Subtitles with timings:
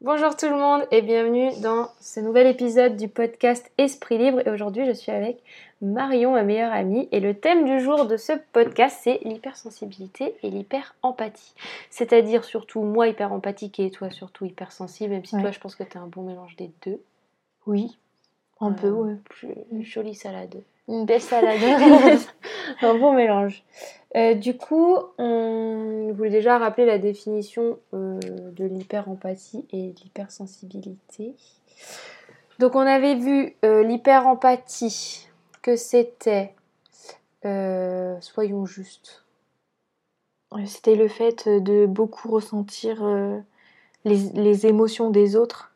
[0.00, 4.40] Bonjour tout le monde et bienvenue dans ce nouvel épisode du podcast Esprit Libre.
[4.46, 5.42] Et aujourd'hui, je suis avec
[5.82, 7.06] Marion, ma meilleure amie.
[7.12, 11.54] Et le thème du jour de ce podcast, c'est l'hypersensibilité et l'hyper-empathie.
[11.90, 15.42] C'est-à-dire surtout moi hyper empathique et toi surtout hypersensible, même si Ouais.
[15.42, 16.98] toi, je pense que tu as un bon mélange des deux.
[17.66, 17.98] Oui,
[18.60, 19.14] un peu, Euh, ouais.
[19.28, 20.62] plus- Une jolie salade.
[20.90, 21.60] Une belle salade.
[22.82, 23.62] un bon mélange.
[24.16, 31.34] Euh, du coup, on voulait déjà rappeler la définition euh, de l'hyper-empathie et de l'hypersensibilité.
[32.58, 35.28] Donc, on avait vu euh, l'hyper-empathie,
[35.62, 36.54] que c'était,
[37.44, 39.24] euh, soyons justes,
[40.66, 43.38] C'était le fait de beaucoup ressentir euh,
[44.04, 45.72] les, les émotions des autres.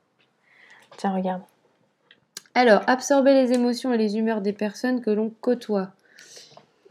[0.96, 1.42] Tiens, regarde.
[2.54, 5.92] Alors, absorber les émotions et les humeurs des personnes que l'on côtoie.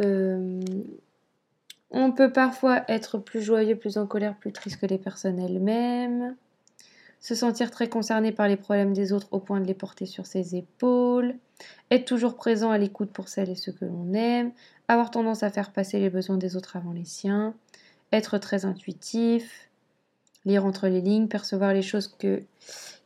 [0.02, 0.62] Euh,
[1.91, 6.35] on peut parfois être plus joyeux, plus en colère, plus triste que les personnes elles-mêmes.
[7.21, 10.26] Se sentir très concerné par les problèmes des autres au point de les porter sur
[10.26, 11.35] ses épaules.
[11.91, 14.52] Être toujours présent à l'écoute pour celles et ceux que l'on aime.
[14.90, 17.54] Avoir tendance à faire passer les besoins des autres avant les siens.
[18.12, 19.70] Être très intuitif.
[20.43, 22.13] Lire entre les lignes, percevoir les choses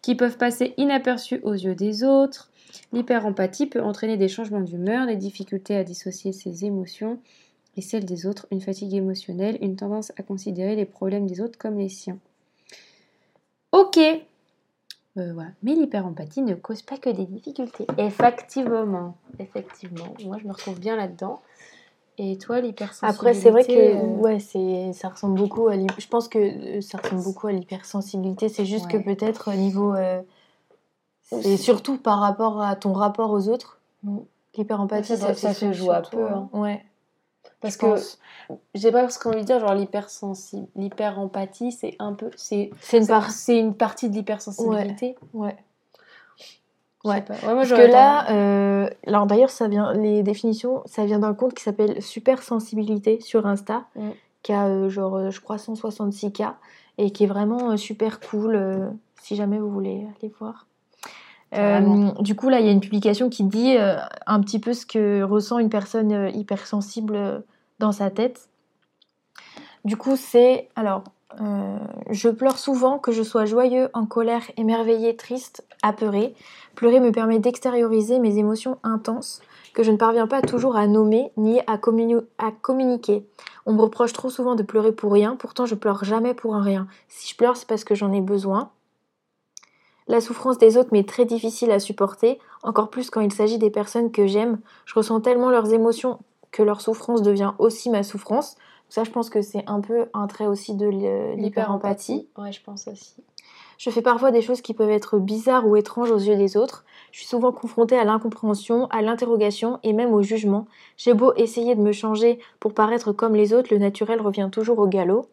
[0.01, 2.49] qui peuvent passer inaperçues aux yeux des autres.
[2.93, 7.19] L'hyper-empathie peut entraîner des changements d'humeur, des difficultés à dissocier ses émotions
[7.75, 11.57] et celles des autres, une fatigue émotionnelle, une tendance à considérer les problèmes des autres
[11.59, 12.17] comme les siens.
[13.71, 13.97] Ok.
[13.97, 15.49] Euh, voilà.
[15.63, 17.85] Mais l'hyper-empathie ne cause pas que des difficultés.
[17.97, 19.15] Effectivement.
[19.39, 20.13] Effectivement.
[20.25, 21.41] Moi, je me retrouve bien là-dedans.
[22.19, 26.07] Et toi, l'hypersensibilité Après, c'est vrai que euh, ouais, c'est, ça ressemble beaucoup à Je
[26.07, 26.39] pense que
[26.77, 28.49] euh, ça ressemble beaucoup à l'hypersensibilité.
[28.49, 28.93] C'est juste Ouais.
[28.93, 29.93] que peut-être au niveau.
[29.93, 30.21] euh,
[31.31, 33.79] et surtout par rapport à ton rapport aux autres.
[34.55, 36.49] L'hyperempathie, Ouais, ça- ça se joue à peu, hein.
[36.53, 36.83] Ouais.
[37.61, 37.95] Parce je que
[38.75, 43.57] j'ai pas ce qu'on de dire, genre l'hypersensible, l'hyper-empathie, c'est un peu, c'est une c'est
[43.59, 45.15] une partie de l'hypersensibilité.
[45.33, 45.55] Ouais.
[47.03, 47.21] Ouais.
[47.21, 47.33] pas.
[47.35, 51.33] Ouais, moi, Parce que là, euh, alors d'ailleurs, ça vient, les définitions, ça vient d'un
[51.33, 54.09] compte qui s'appelle Super Sensibilité sur Insta, Mm.
[54.43, 56.53] qui a euh, genre, euh, je crois, 166K
[56.97, 58.55] et qui est vraiment euh, super cool.
[58.55, 58.89] euh,
[59.21, 60.66] si jamais vous voulez aller voir.
[61.53, 64.73] Euh, du coup, là, il y a une publication qui dit euh, un petit peu
[64.73, 67.43] ce que ressent une personne euh, hypersensible
[67.79, 68.49] dans sa tête.
[69.85, 71.03] Du coup, c'est alors,
[72.09, 76.33] je pleure souvent, que je sois joyeux, en colère, émerveillé, triste, apeuré.
[76.75, 79.41] Pleurer me permet d'extérioriser mes émotions intenses
[79.73, 81.79] que je ne parviens pas toujours à nommer ni à,
[82.39, 83.27] à communiquer.
[83.67, 86.63] On me reproche trop souvent de pleurer pour rien, pourtant je pleure jamais pour un
[86.63, 86.87] rien.
[87.07, 88.71] Si je pleure, c'est parce que j'en ai besoin.
[90.07, 93.69] La souffrance des autres m'est très difficile à supporter, encore plus quand il s'agit des
[93.69, 94.59] personnes que j'aime.
[94.85, 96.19] Je ressens tellement leurs émotions
[96.51, 98.55] que leur souffrance devient aussi ma souffrance.
[98.89, 102.29] Ça, je pense que c'est un peu un trait aussi de l'hy- l'hyperempathie.
[102.37, 103.15] Ouais, je pense aussi.
[103.77, 106.85] Je fais parfois des choses qui peuvent être bizarres ou étranges aux yeux des autres.
[107.11, 110.67] Je suis souvent confrontée à l'incompréhension, à l'interrogation et même au jugement.
[110.95, 114.79] J'ai beau essayer de me changer pour paraître comme les autres, le naturel revient toujours
[114.79, 115.27] au galop.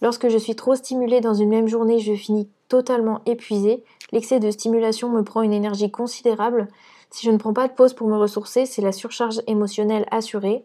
[0.00, 3.84] Lorsque je suis trop stimulée dans une même journée, je finis totalement épuisée.
[4.10, 6.66] L'excès de stimulation me prend une énergie considérable.
[7.08, 10.64] Si je ne prends pas de pause pour me ressourcer, c'est la surcharge émotionnelle assurée.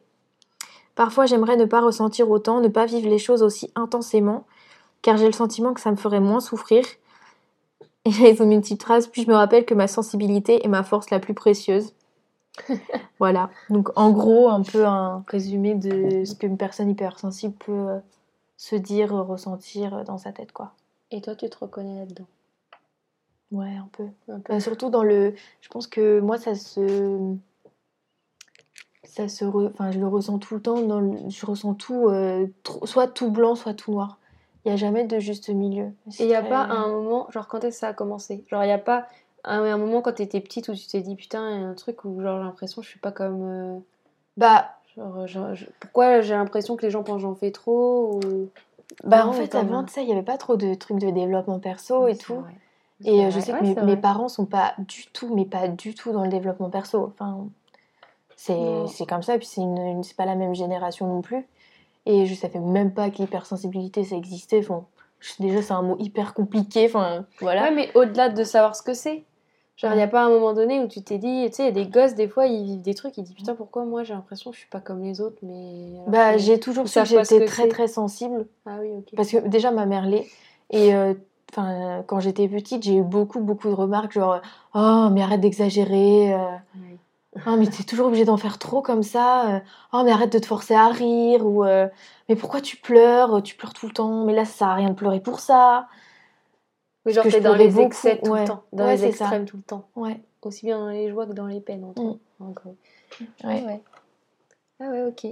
[0.96, 4.48] Parfois, j'aimerais ne pas ressentir autant, ne pas vivre les choses aussi intensément,
[5.03, 6.84] car j'ai le sentiment que ça me ferait moins souffrir.
[8.06, 10.66] Et là, ils ont mis une petite phrase, puis je me rappelle que ma sensibilité
[10.66, 11.94] est ma force la plus précieuse.
[13.19, 13.52] voilà.
[13.69, 18.00] Donc, en gros, un peu un résumé de ce qu'une personne hypersensible peut euh,
[18.58, 20.74] se dire, ressentir euh, dans sa tête, quoi.
[21.12, 22.25] Et toi, tu te reconnais là-dedans?
[23.52, 24.03] Ouais, un peu.
[24.31, 25.34] un peu Bah, surtout dans le.
[25.62, 27.36] Je pense que moi, ça se.
[29.03, 29.44] Ça se.
[29.46, 30.81] re- Enfin, je le ressens tout le temps.
[30.81, 32.48] Dans le- Je ressens tout, euh,
[32.86, 34.18] soit tout blanc, soit tout noir.
[34.66, 35.92] Il n'y a jamais de juste milieu.
[36.19, 38.44] Et il n'y a pas un moment, genre quand est-ce que ça a commencé?
[38.50, 39.08] Genre il n'y a pas
[39.46, 41.68] un, un moment quand tu étais petite où tu t'es dit putain, il y a
[41.68, 43.42] un truc où genre j'ai l'impression que je suis pas comme.
[43.42, 43.80] euh,
[44.38, 48.19] Bah, genre, genre, je- pourquoi j'ai l'impression que les gens pensent que j'en fais trop
[48.24, 48.50] ou...
[49.04, 51.60] bah en fait, avant, tu sais, il n'y avait pas trop de trucs de développement
[51.60, 52.36] perso et tout.
[52.36, 52.54] vrai.
[53.06, 54.01] Et euh, je sais Ouais, que mes, mes vrai.
[54.01, 57.13] parents sont pas du tout, mais pas du tout dans le développement perso.
[57.13, 57.48] Enfin,
[58.36, 61.46] c'est comme ça, puis c'est une, une- pas la même génération non plus.
[62.06, 64.60] Et je savais même pas que l'hypersensibilité ça existait.
[64.60, 64.86] Enfin,
[65.40, 66.86] déjà, c'est un mot hyper compliqué.
[66.88, 67.63] Enfin, voilà.
[67.63, 69.24] Ouais, mais au-delà de savoir ce que c'est,
[69.80, 71.66] genre il n'y a pas un moment donné où tu t'es dit, tu sais, il
[71.66, 74.04] y a des gosses, des fois ils vivent des trucs, ils disent putain, pourquoi moi
[74.04, 75.94] j'ai l'impression que je suis pas comme les autres, mais.
[76.08, 78.46] Bah, que- j'ai toujours su que j'étais très très sensible.
[78.66, 79.06] Ah oui, ok.
[79.16, 80.28] Parce que déjà, ma mère l'est.
[80.72, 81.14] Et euh,
[81.56, 84.42] quand j'étais petite, j'ai eu beaucoup beaucoup de remarques genre
[84.76, 86.34] Oh, mais arrête d'exagérer.
[86.34, 86.98] euh, Oui.
[87.48, 89.56] Oh, mais t'es toujours obligé d'en faire trop comme ça.
[89.56, 89.60] euh,
[89.94, 91.46] Oh, mais arrête de te forcer à rire.
[91.46, 91.88] Ou euh,
[92.28, 94.25] Mais pourquoi tu pleures Tu pleures tout le temps?
[94.25, 95.88] Mais là, ça sert à rien de pleurer pour ça.
[97.06, 98.42] Oui, genre t'es dans les beaucoup, excès tout ouais.
[98.42, 99.25] le temps, dans Ouais, les c'est ça.
[99.25, 99.86] extrêmes tout le temps.
[99.96, 100.19] Ouais.
[100.44, 102.18] Aussi bien dans les joies que dans les peines, en, Mm.
[102.42, 102.75] en gros.
[103.22, 103.28] Ouais.
[103.44, 103.81] Ah ouais.
[104.81, 105.28] Ah ouais, ok.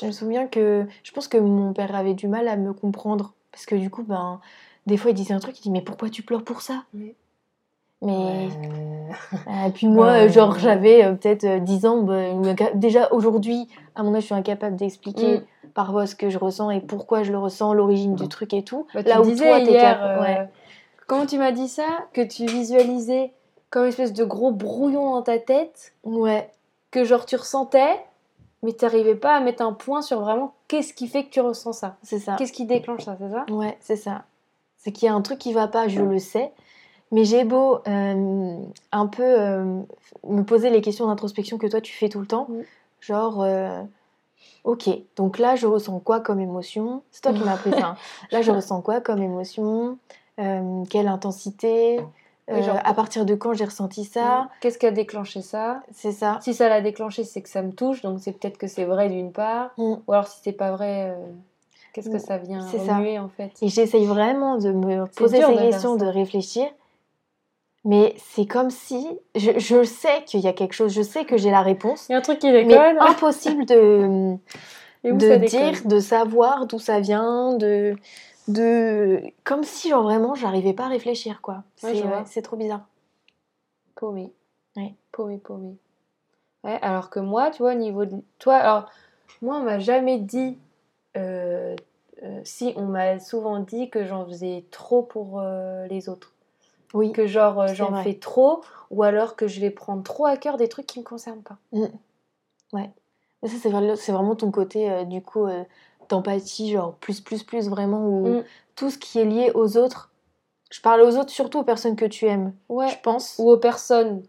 [0.00, 3.34] Je me souviens que je pense que mon père avait du mal à me comprendre
[3.52, 4.40] parce que du coup, ben,
[4.86, 6.84] des fois il disait un truc, il dit mais pourquoi tu pleures pour ça?
[6.94, 7.14] Oui.
[8.02, 8.48] Mais
[9.48, 13.68] Euh, et puis moi, euh, genre j'avais euh, peut-être euh, 10 ans, ben, déjà aujourd'hui,
[13.94, 15.72] à mon âge, je suis incapable d'expliquer Mm.
[15.74, 18.86] parfois ce que je ressens et pourquoi je le ressens, l'origine du truc et tout.
[18.94, 21.26] Bah, Là où disais toi, t'es cap- euh, ouais.
[21.26, 23.32] tu m'as dit ça Que tu visualisais
[23.70, 26.50] comme une espèce de gros brouillon dans ta tête, Ouais,
[26.90, 28.00] que genre tu ressentais,
[28.62, 31.72] mais t'arrivais pas à mettre un point sur vraiment qu'est-ce qui fait que tu ressens
[31.72, 32.34] ça c'est ça.
[32.36, 33.46] Qu'est-ce qui déclenche ça, c'est ça?
[33.48, 34.24] Ouais, c'est ça.
[34.76, 36.52] C'est qu'il y a un truc qui va pas, je le sais.
[37.12, 38.56] Mais j'ai beau euh,
[38.92, 39.80] un peu euh,
[40.26, 42.48] me poser les questions d'introspection que toi tu fais tout le temps.
[43.00, 43.82] Genre, euh,
[44.64, 47.02] ok, donc là je ressens quoi comme émotion?
[47.10, 47.86] C'est toi qui m'as appris ça.
[47.88, 47.96] hein.
[48.30, 49.98] Là je ressens quoi comme émotion?
[50.38, 51.98] Euh, Quelle intensité?
[52.00, 52.04] Oui,
[52.58, 54.48] Euh, genre- À partir de quand j'ai ressenti ça?
[54.60, 55.82] Qu'est-ce qui a déclenché ça?
[55.92, 56.38] C'est ça.
[56.40, 59.08] Si ça l'a déclenché, c'est que ça me touche, donc c'est peut-être que c'est vrai
[59.08, 59.70] d'une part.
[59.78, 59.94] Mm.
[60.06, 61.26] Ou alors si c'est pas vrai, euh,
[61.92, 62.18] qu'est-ce que Mm.
[62.18, 62.96] ça vient C'est ça.
[62.96, 63.52] remuer en fait?
[63.62, 66.66] Et j'essaye vraiment de me poser ces questions, de réfléchir.
[67.84, 71.36] Mais c'est comme si je, je sais qu'il y a quelque chose, je sais que
[71.38, 72.98] j'ai la réponse, Il y a un truc qui mais déconne.
[73.00, 74.36] impossible de,
[75.04, 77.96] de dire, de savoir d'où ça vient, de,
[78.48, 81.54] de comme si genre vraiment j'arrivais pas à réfléchir quoi.
[81.54, 81.62] Ouais,
[81.92, 82.24] C'est je ouais, vois.
[82.26, 82.82] c'est trop bizarre.
[83.94, 84.32] Paumé.
[84.76, 84.94] Ouais.
[85.12, 85.76] Paumé, paumé.
[86.64, 88.16] Ouais, alors que moi, tu vois, au niveau de.
[88.38, 88.86] Toi, alors,
[89.42, 90.58] moi, on m'a jamais dit.
[91.16, 91.74] euh,
[92.22, 96.32] euh, si, on m'a souvent dit que j'en faisais trop pour euh, les autres.
[96.94, 97.12] Oui.
[97.12, 100.56] Que genre, euh, j'en fais trop, ou alors que je vais prendre trop à cœur
[100.56, 101.56] des trucs qui me concernent pas.
[103.42, 105.64] Mais ça c'est vraiment, ton côté euh, du coup euh,
[106.08, 108.44] d'empathie genre plus plus plus vraiment où Mm.
[108.76, 110.10] tout ce qui est lié aux autres.
[110.70, 112.90] Je parle aux autres surtout aux personnes que tu aimes, Ouais.
[112.90, 113.36] je pense.
[113.38, 114.22] Ou aux personnes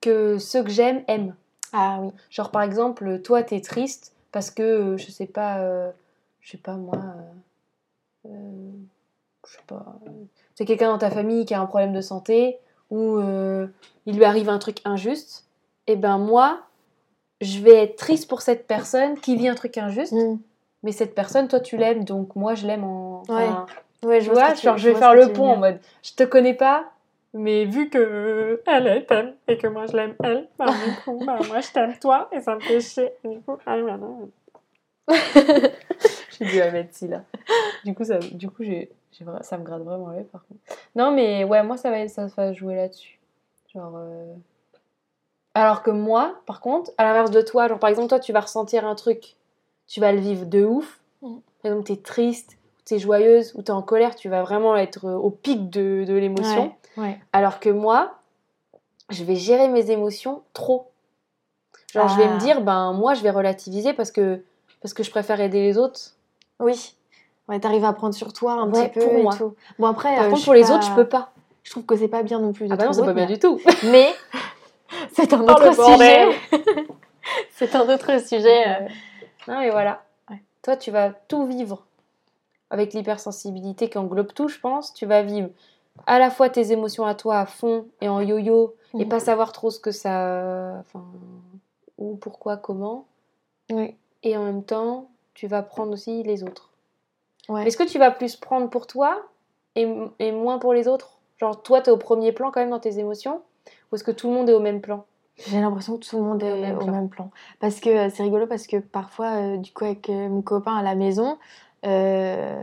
[0.00, 1.34] que ceux que j'aime aiment.
[1.72, 2.10] Ah oui.
[2.30, 5.60] Genre, par exemple, toi, t'es triste parce que, euh, je sais pas,
[6.40, 6.96] je sais pas moi,
[8.24, 8.30] je
[9.44, 9.84] sais pas,
[10.60, 12.58] c'est quelqu'un dans ta famille qui a un problème de santé
[12.90, 13.66] ou euh,
[14.04, 15.46] il lui arrive un truc injuste,
[15.86, 16.60] et ben moi,
[17.40, 20.36] je vais être triste pour cette personne qui vit un truc injuste, Mm.
[20.82, 23.22] mais cette personne, toi, tu l'aimes, donc moi, je l'aime en.
[23.22, 23.66] enfin,
[24.04, 26.24] Ouais, Tu je vois, tu- genre, je vais faire le pont en mode, je te
[26.24, 26.90] connais pas,
[27.32, 30.72] mais vu que elle elle t'aime et que moi je l'aime elle, bah, du
[31.04, 33.10] coup, bah, moi je t'aime toi et ça me fait chier.
[33.24, 33.98] Et du coup, ah, voilà.
[36.38, 37.22] j'ai dû la mettre ci là.
[37.84, 38.90] Du coup, ça, du coup, j'ai,
[39.42, 40.60] ça me gratte vraiment l'œil par contre.
[40.94, 43.18] Non, mais ouais, moi ça va, ça va jouer là-dessus.
[43.74, 43.92] Genre.
[43.96, 44.34] euh,
[45.54, 48.40] Alors que moi, par contre, à l'inverse de toi, genre par exemple, toi tu vas
[48.40, 49.36] ressentir un truc,
[49.86, 51.00] tu vas le vivre de ouf.
[51.22, 51.36] Mm.
[51.62, 55.04] Par exemple, t'es triste, ou t'es joyeuse, ou t'es en colère, tu vas vraiment être
[55.06, 56.74] euh, au pic de, de l'émotion.
[56.96, 57.20] Ouais, ouais.
[57.32, 58.14] Alors que moi,
[59.10, 60.90] je vais gérer mes émotions trop.
[61.92, 62.34] Genre, je vais Ah.
[62.34, 64.40] me dire, ben moi, je vais relativiser parce que,
[64.80, 66.14] parce que je préfère aider les autres.
[66.60, 66.94] Oui.
[67.48, 69.34] Ouais, t'arrives à prendre sur toi un Ouais, petit peu pour et moi.
[69.36, 69.54] tout.
[69.78, 71.32] Bon après, Par euh, contre, pour les autres, je peux pas.
[71.62, 72.68] Je trouve que c'est pas bien non plus.
[72.68, 73.60] de Ah bah non, c'est pas bien du tout.
[73.84, 74.08] Mais
[75.12, 76.26] c'est un Oh, autre sujet.
[77.52, 78.88] c'est un autre sujet.
[79.48, 80.02] Non, mais voilà.
[80.30, 80.42] Ouais.
[80.62, 81.84] Toi, tu vas tout vivre
[82.70, 84.92] avec l'hypersensibilité qui englobe tout, je pense.
[84.94, 85.48] Tu vas vivre
[86.06, 89.08] à la fois tes émotions à toi à fond et en yo-yo et Mhm.
[89.08, 90.74] pas savoir trop ce que ça.
[90.80, 91.04] Enfin.
[91.98, 93.06] Où, pourquoi, comment.
[93.70, 93.94] Oui.
[94.22, 96.69] Et en même temps, tu vas prendre aussi les autres.
[97.50, 97.66] Ouais.
[97.66, 99.22] Est-ce que tu vas plus prendre pour toi
[99.74, 99.88] et,
[100.20, 101.18] et moins pour les autres?
[101.38, 103.42] Genre, toi, t'es au premier plan quand même dans tes émotions
[103.90, 105.04] Ou est-ce que tout le monde est au même plan?
[105.48, 107.30] J'ai l'impression que tout le monde est Au au même même, plan.
[107.58, 110.76] Parce que euh, c'est rigolo parce que parfois, euh, du coup, avec euh, mon copain
[110.76, 111.38] à la maison,
[111.86, 112.62] euh,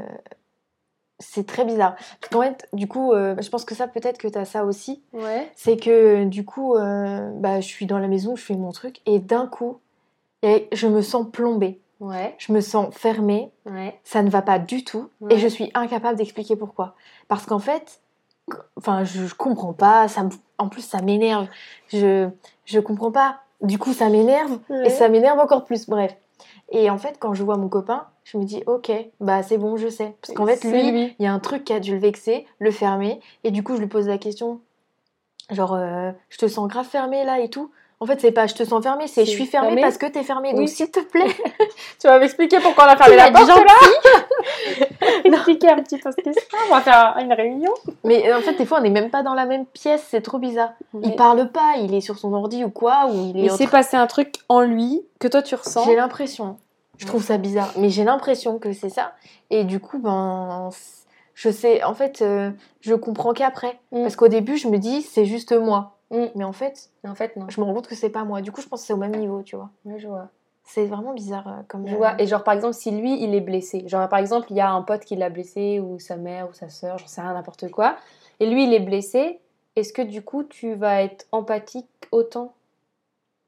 [1.20, 1.96] c'est très bizarre.
[2.22, 5.02] Parce qu'en fait, du coup, je pense que ça, peut-être que tu as ça aussi.
[5.12, 5.52] Ouais.
[5.56, 9.18] C'est que du coup, bah, je suis dans la maison, je fais mon truc, et
[9.18, 9.80] d'un coup,
[10.44, 11.82] et je me sens plombée.
[12.00, 12.36] Ouais.
[12.38, 14.00] Je me sens fermée, Ouais.
[14.04, 15.36] ça ne va pas du tout, Ouais.
[15.36, 16.96] et je suis incapable d'expliquer pourquoi.
[17.28, 18.02] Parce qu'en fait,
[18.78, 20.28] enfin, je, je comprends pas, ça
[20.60, 21.48] en plus ça m'énerve,
[21.90, 22.30] je,
[22.66, 23.40] je comprends pas.
[23.62, 26.16] Du coup, ça m'énerve, et ça m'énerve encore plus, bref.
[26.70, 29.78] Et en fait, quand je vois mon copain, je me dis, ok, bah c'est bon,
[29.78, 30.16] je sais.
[30.22, 32.70] Parce qu'en fait, lui, il y a un truc qui a dû le vexer, le
[32.72, 34.60] fermer, et du coup, je lui pose la question,
[35.50, 37.72] genre, euh, je te sens grave fermé là et tout.
[38.00, 39.82] En fait, c'est pas je te sens fermé, c'est je suis fermée fermé.
[39.82, 40.52] parce que t'es fermé.
[40.52, 40.68] Donc, Oui.
[40.68, 41.36] s'il te plaît,
[42.00, 43.56] Tu vas m'expliquer pourquoi on a fermé la porte là
[45.26, 46.60] Expliquer un petit peu ce qui se passe.
[46.70, 47.74] On va faire une réunion.
[48.04, 50.22] Mais euh, en fait, des fois, on n'est même pas dans la même pièce, c'est
[50.22, 50.74] trop bizarre.
[51.02, 53.46] Il parle pas, il est sur son ordi ou quoi, ou il est.
[53.46, 55.84] Il en s'est train- passé un truc en lui que toi tu ressens.
[55.86, 56.58] J'ai l'impression.
[56.98, 59.14] Je trouve ça bizarre, mais j'ai l'impression que c'est ça.
[59.52, 60.70] Et du coup, ben,
[61.36, 62.50] je sais, en fait, euh,
[62.82, 63.80] je comprends qu'après.
[63.92, 64.02] Mm.
[64.04, 65.97] Parce qu'au début, je me dis, c'est juste moi.
[66.12, 66.26] Mm.
[66.36, 67.48] Mais en fait, En fait, non.
[67.50, 68.42] je me rends compte que c'est pas moi.
[68.42, 69.70] Du coup, je pense que c'est au même niveau, tu vois.
[69.86, 70.30] Ouais, je vois.
[70.64, 71.88] C'est vraiment bizarre euh, comme.
[71.88, 72.22] Je euh, vois.
[72.22, 73.88] Et genre, par exemple, si lui, il est blessé.
[73.88, 76.54] Genre, par exemple, il y a un pote qui l'a blessé, ou sa mère, ou
[76.54, 77.96] sa soeur, j'en sais rien, n'importe quoi.
[78.40, 79.40] Et lui, il est blessé.
[79.76, 82.54] Est-ce que du coup, tu vas être empathique autant?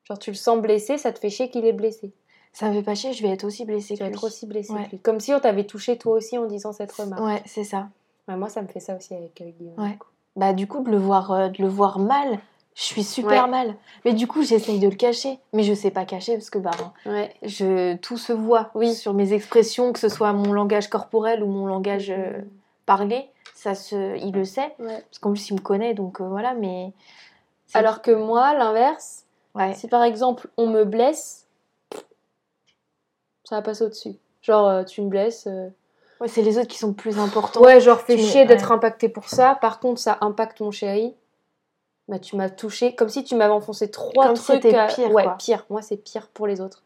[0.04, 2.12] Genre, tu le sens blessé, ça te fait chier qu'il est blessé?
[2.54, 4.26] Ça me fait pas chier, je vais être aussi blessée Tu vas que être lui.
[4.28, 4.86] aussi blessé Ouais.
[4.86, 5.00] que lui.
[5.00, 7.22] Comme si on t'avait touché toi aussi en disant cette remarque.
[7.24, 7.90] Ouais, c'est ça.
[8.28, 9.80] Ouais, moi, ça me fait ça aussi avec euh, Guillaume.
[9.80, 9.98] Ouais.
[10.40, 12.40] Bah du coup de le voir euh, de le voir mal,
[12.74, 13.50] je suis super Ouais.
[13.50, 13.76] mal.
[14.06, 16.72] Mais du coup j'essaye de le cacher, mais je sais pas cacher parce que bah
[17.06, 17.34] Ouais.
[17.44, 18.94] je tout se voit Oui.
[18.94, 22.40] sur mes expressions, que ce soit mon langage corporel ou mon langage euh,
[22.86, 25.02] parlé, ça se il le sait Ouais.
[25.10, 26.94] parce qu'en plus il me connaît donc euh, voilà mais
[27.74, 29.26] Alors que moi, l'inverse,
[29.74, 31.48] si par exemple on me blesse,
[33.44, 34.16] ça va passer au-dessus.
[34.42, 35.48] Genre, euh, tu me blesses.
[36.20, 37.62] Euh, Ouais, c'est les autres qui sont plus importants.
[37.62, 38.76] Ouais, genre, fais chier d'être ouais.
[38.76, 39.56] impacté pour ça.
[39.56, 41.16] Par contre, ça impacte mon chéri.
[42.08, 44.64] Bah, tu m'as touché comme si tu m'avais enfoncé trois Comme si trucs.
[44.64, 45.36] c'était à- pire, Ouais, quoi.
[45.38, 45.66] pire.
[45.70, 46.84] Moi, c'est pire pour les autres.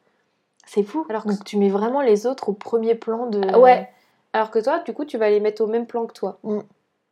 [0.66, 1.06] C'est fou.
[1.10, 3.90] Alors que- donc tu mets vraiment les autres au premier plan de Ouais.
[4.34, 6.40] Alors que toi, du coup, tu vas les mettre au même plan que toi.
[6.44, 6.60] Mm.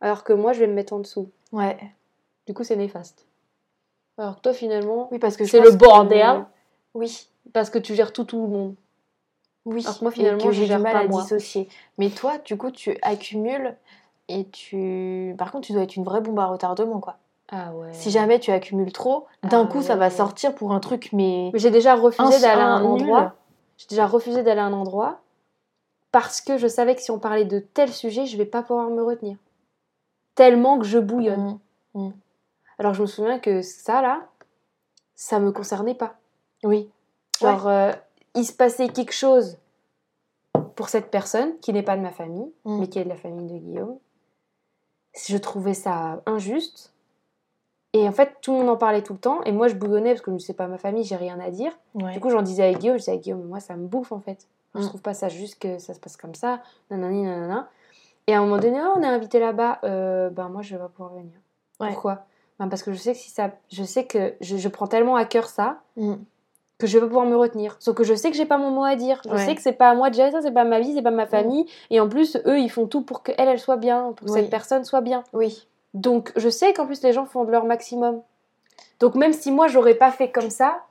[0.00, 1.30] Alors que moi, je vais me mettre en dessous.
[1.52, 1.78] Ouais.
[2.46, 3.26] Du coup, c'est néfaste.
[4.18, 6.44] Alors que toi, finalement, Oui parce que c'est le que- bordel
[6.94, 7.28] Oui.
[7.52, 8.74] parce que tu gères tout, tout le monde.
[9.64, 11.22] Oui, Alors que moi, finalement, j'ai du mal à moi.
[11.22, 11.68] dissocier.
[11.98, 13.76] Mais toi, du coup, tu accumules
[14.28, 15.34] et tu.
[15.38, 17.16] Par contre, tu dois être une vraie bombe à retardement, quoi.
[17.50, 17.92] Ah ouais.
[17.92, 21.50] Si jamais tu accumules trop, d'un Ah coup, ça va sortir pour un truc, mais.
[21.52, 23.34] Mais j'ai déjà refusé d'aller à un endroit.
[23.76, 25.20] J'ai déjà refusé d'aller à un endroit
[26.12, 28.90] parce que je savais que si on parlait de tel sujet, je vais pas pouvoir
[28.90, 29.36] me retenir.
[30.34, 31.58] Tellement que je bouillonne.
[31.94, 32.10] Mm.
[32.78, 34.28] Alors je me souviens que ça là,
[35.14, 36.16] ça me concernait pas.
[36.64, 36.90] Oui.
[37.40, 37.92] Genre euh,
[38.34, 39.58] il se passait quelque chose
[40.76, 42.80] pour cette personne qui n'est pas de ma famille, Mm.
[42.80, 43.98] mais qui est de la famille de Guillaume.
[45.26, 46.92] Je trouvais ça injuste.
[47.92, 49.42] Et en fait, tout le monde en parlait tout le temps.
[49.44, 51.50] Et moi, je bouillonnais parce que je ne sais pas ma famille, j'ai rien à
[51.50, 51.72] dire.
[51.94, 52.14] Ouais.
[52.14, 54.20] Du coup, j'en disais à Guillaume, je disais à Guillaume, moi, ça me bouffe en
[54.20, 54.46] fait.
[54.74, 54.86] Je Mm.
[54.88, 57.68] trouve pas ça juste que ça se passe comme ça, nanani, nanana.
[58.26, 60.80] Et à un moment donné, oh, on est invité là-bas, euh, ben moi, je vais
[60.80, 61.32] pas pouvoir venir.
[61.80, 61.88] Ouais.
[61.92, 62.24] Pourquoi?
[62.58, 65.16] Ben, Parce que je sais que si ça, je sais que je, je prends tellement
[65.16, 66.14] à cœur ça Mm.
[66.82, 67.76] Que je vais pas pouvoir me retenir.
[67.80, 69.20] Sauf que je sais que j'ai pas mon mot à dire.
[69.26, 69.44] Je Ouais.
[69.46, 71.10] sais que c'est pas à moi de gérer ça, c'est pas ma vie, c'est pas
[71.10, 71.66] ma famille.
[71.90, 74.32] Et en plus, eux, ils font tout pour que elle, elle soit bien, pour que
[74.32, 74.40] Oui.
[74.40, 75.24] cette personne soit bien.
[75.32, 75.66] Oui.
[75.94, 78.20] Donc, je sais qu'en plus, les gens font de leur maximum.
[79.00, 80.82] Donc, même si moi, j'aurais pas fait comme ça,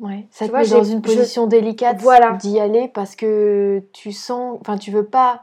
[0.00, 0.26] Ouais.
[0.30, 2.32] Ça te vois, met j'ai- dans une je- position délicate Voilà.
[2.34, 4.56] d'y aller parce que tu sens.
[4.60, 5.42] Enfin, tu veux pas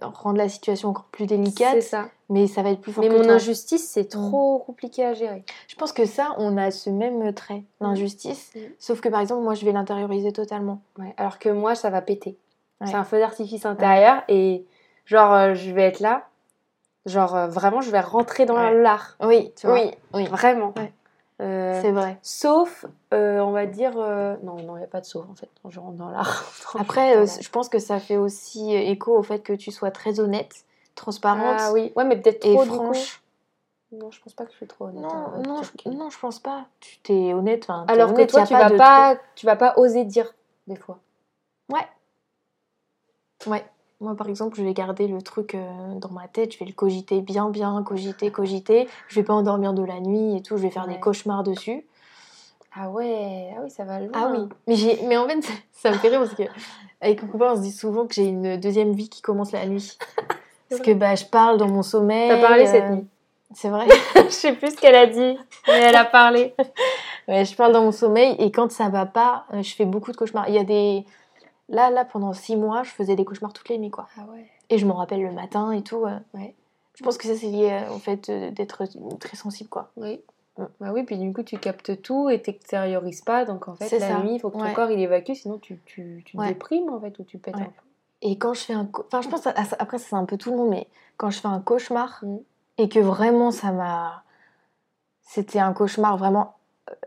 [0.00, 2.08] rendre la situation encore plus c'est délicate, ça.
[2.28, 3.32] mais ça va être plus fort Mais que mon toi.
[3.34, 5.44] injustice, c'est trop compliqué à gérer.
[5.68, 8.52] Je pense que ça, on a ce même trait, l'injustice.
[8.54, 8.58] Mm.
[8.78, 10.80] Sauf que par exemple, moi, je vais l'intérioriser totalement.
[10.98, 12.36] Ouais, alors que moi, ça va péter.
[12.80, 12.86] Ouais.
[12.88, 14.64] C'est un feu d'artifice intérieur et
[15.04, 16.28] genre, euh, je vais être là.
[17.06, 19.16] Genre, euh, vraiment, je vais rentrer dans l'art.
[19.22, 19.76] Oui, Tu vois?
[19.76, 20.24] oui, oui.
[20.26, 20.72] Vraiment.
[21.42, 21.48] Ouais.
[21.48, 22.18] Euh, C'est vrai.
[22.22, 23.92] sauf, euh, on va dire.
[23.96, 25.48] euh, Non, non, il n'y a pas de sauf en fait.
[25.68, 26.44] Je rentre dans l'art.
[26.78, 30.20] Après, euh, je pense que ça fait aussi écho au fait que tu sois très
[30.20, 32.74] honnête, transparente Ah oui, ouais, mais peut-être et trop coup.
[32.84, 33.22] franche.
[33.92, 35.02] Non, je pense pas que je suis trop honnête.
[35.02, 36.64] Non, hein, non, je, non, je pense pas.
[36.80, 37.66] Tu t'es honnête.
[37.66, 40.32] t'es Alors que toi, tu vas, pas, tu vas pas oser dire
[40.66, 40.98] des fois.
[43.38, 43.64] truc- Ouais.
[44.02, 45.60] Moi, par exemple, je vais garder le truc euh,
[45.96, 46.52] dans ma tête.
[46.52, 48.88] Je vais le cogiter bien, bien, cogiter, cogiter.
[49.08, 50.56] Je vais pas endormir de la nuit et tout.
[50.56, 50.94] Je vais faire Ouais.
[50.94, 51.86] des cauchemars dessus.
[52.74, 54.10] Ah ouais, ah oui, ça va loin.
[54.12, 54.48] Ah oui.
[54.66, 55.00] Mais, j'ai...
[55.06, 56.42] mais en fait, ça, ça me fait rire parce que
[57.00, 59.66] avec mon copain, on se dit souvent que j'ai une deuxième vie qui commence la
[59.66, 59.96] nuit.
[60.70, 62.30] Parce que bah, je parle dans mon sommeil.
[62.30, 63.06] T'as parlé cette euh, nuit.
[63.52, 63.86] C'est vrai.
[64.16, 65.36] je sais plus ce qu'elle a dit,
[65.68, 66.54] mais elle a parlé.
[67.28, 70.12] Ouais, je parle dans mon sommeil et quand ça va pas, euh, je fais beaucoup
[70.12, 70.48] de cauchemars.
[70.48, 71.04] Il y a des.
[71.72, 74.06] Là, là, pendant six mois, je faisais des cauchemars toutes les nuits, quoi.
[74.16, 74.46] Ah ouais.
[74.70, 76.04] Et je m'en rappelle le matin et tout.
[76.06, 76.18] euh.
[76.34, 76.54] Ouais.
[76.94, 78.84] Je pense que ça, c'est lié euh, au fait euh, d'être
[79.18, 79.90] très sensible, quoi.
[79.96, 80.20] Oui.
[80.58, 80.64] Mm.
[80.80, 83.44] Bah oui, puis du coup, tu captes tout et t'extériorises pas.
[83.46, 84.18] Donc en fait, la ça.
[84.18, 84.74] nuit, il faut que ton Ouais.
[84.74, 87.70] corps il évacue, sinon tu, tu, tu déprimes en fait ou tu pètes un peu.
[88.20, 88.86] Et quand je fais un.
[89.06, 90.86] Enfin, je pense, à- après, ça, c'est un peu tout le monde, mais
[91.16, 92.36] quand je fais un cauchemar Mm.
[92.78, 94.22] et que vraiment ça m'a.
[95.22, 96.54] C'était un cauchemar vraiment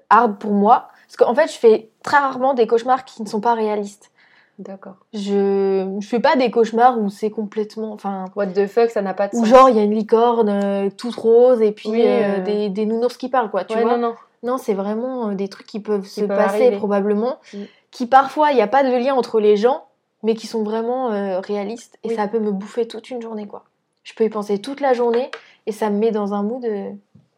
[0.10, 0.88] hard pour moi.
[1.06, 4.10] Parce qu'en fait, je fais très rarement des cauchemars qui ne sont pas réalistes.
[4.58, 4.96] D'accord.
[5.14, 7.92] Je, je fais pas des cauchemars où c'est complètement.
[7.92, 9.48] Enfin, What the fuck, ça n'a pas de Ou sens.
[9.48, 12.40] genre, il y a une licorne euh, toute rose et puis Oui, euh, euh.
[12.42, 13.98] des, des nounours qui parlent, quoi, tu Ouais, vois.
[13.98, 14.16] non, non.
[14.44, 16.78] Non, c'est vraiment euh, des trucs qui peuvent se peuvent passer arriver.
[16.78, 17.64] probablement, Mm.
[17.92, 19.86] qui parfois, il n'y a pas de lien entre les gens,
[20.24, 22.16] mais qui sont vraiment euh, réalistes et Oui.
[22.16, 23.64] ça peut me bouffer toute une journée, quoi.
[24.04, 25.32] Je peux y penser toute la journée
[25.66, 26.66] et ça me met dans un mood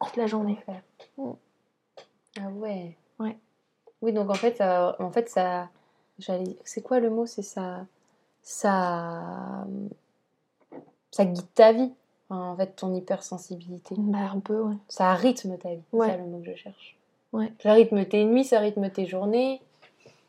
[0.06, 0.60] toute la journée.
[1.18, 1.32] Mm.
[2.40, 2.96] Ah ouais.
[3.20, 3.38] Ouais.
[4.04, 5.70] Oui, donc en fait, ça, en fait, ça,
[6.20, 7.86] c'est quoi le mot C'est ça,
[8.42, 9.66] ça,
[11.12, 11.92] ça guide ta vie.
[12.30, 13.96] Enfin, en fait, ton hypersensibilité.
[13.98, 14.76] Bah, un peu, ouais.
[14.90, 15.82] Ça rythme ta vie.
[15.94, 16.08] Ouais.
[16.12, 16.96] C'est le mot que je cherche.
[17.34, 17.52] Ouais.
[17.64, 19.62] Ça rythme tes nuits, ça rythme tes journées.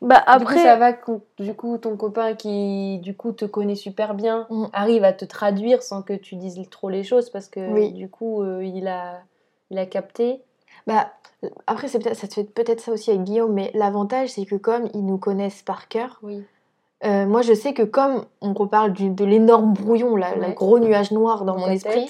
[0.01, 4.13] Bah, Après, ça va quand du coup ton copain qui du coup te connaît super
[4.13, 4.67] bien Mm.
[4.71, 7.91] arrive à te traduire sans que tu dises trop les choses parce que Oui.
[7.91, 9.19] du coup euh, il a
[9.71, 10.41] il a capté.
[10.87, 11.09] Bah,
[11.67, 14.55] après c'est peut-être, ça te fait peut-être ça aussi avec Guillaume, mais l'avantage, c'est que
[14.55, 16.43] comme ils nous connaissent par cœur, Oui.
[17.05, 20.79] euh, moi, je sais que comme on reparle du- de l'énorme brouillon, là, le gros
[20.79, 22.09] nuage noir dans Dans mon esprit,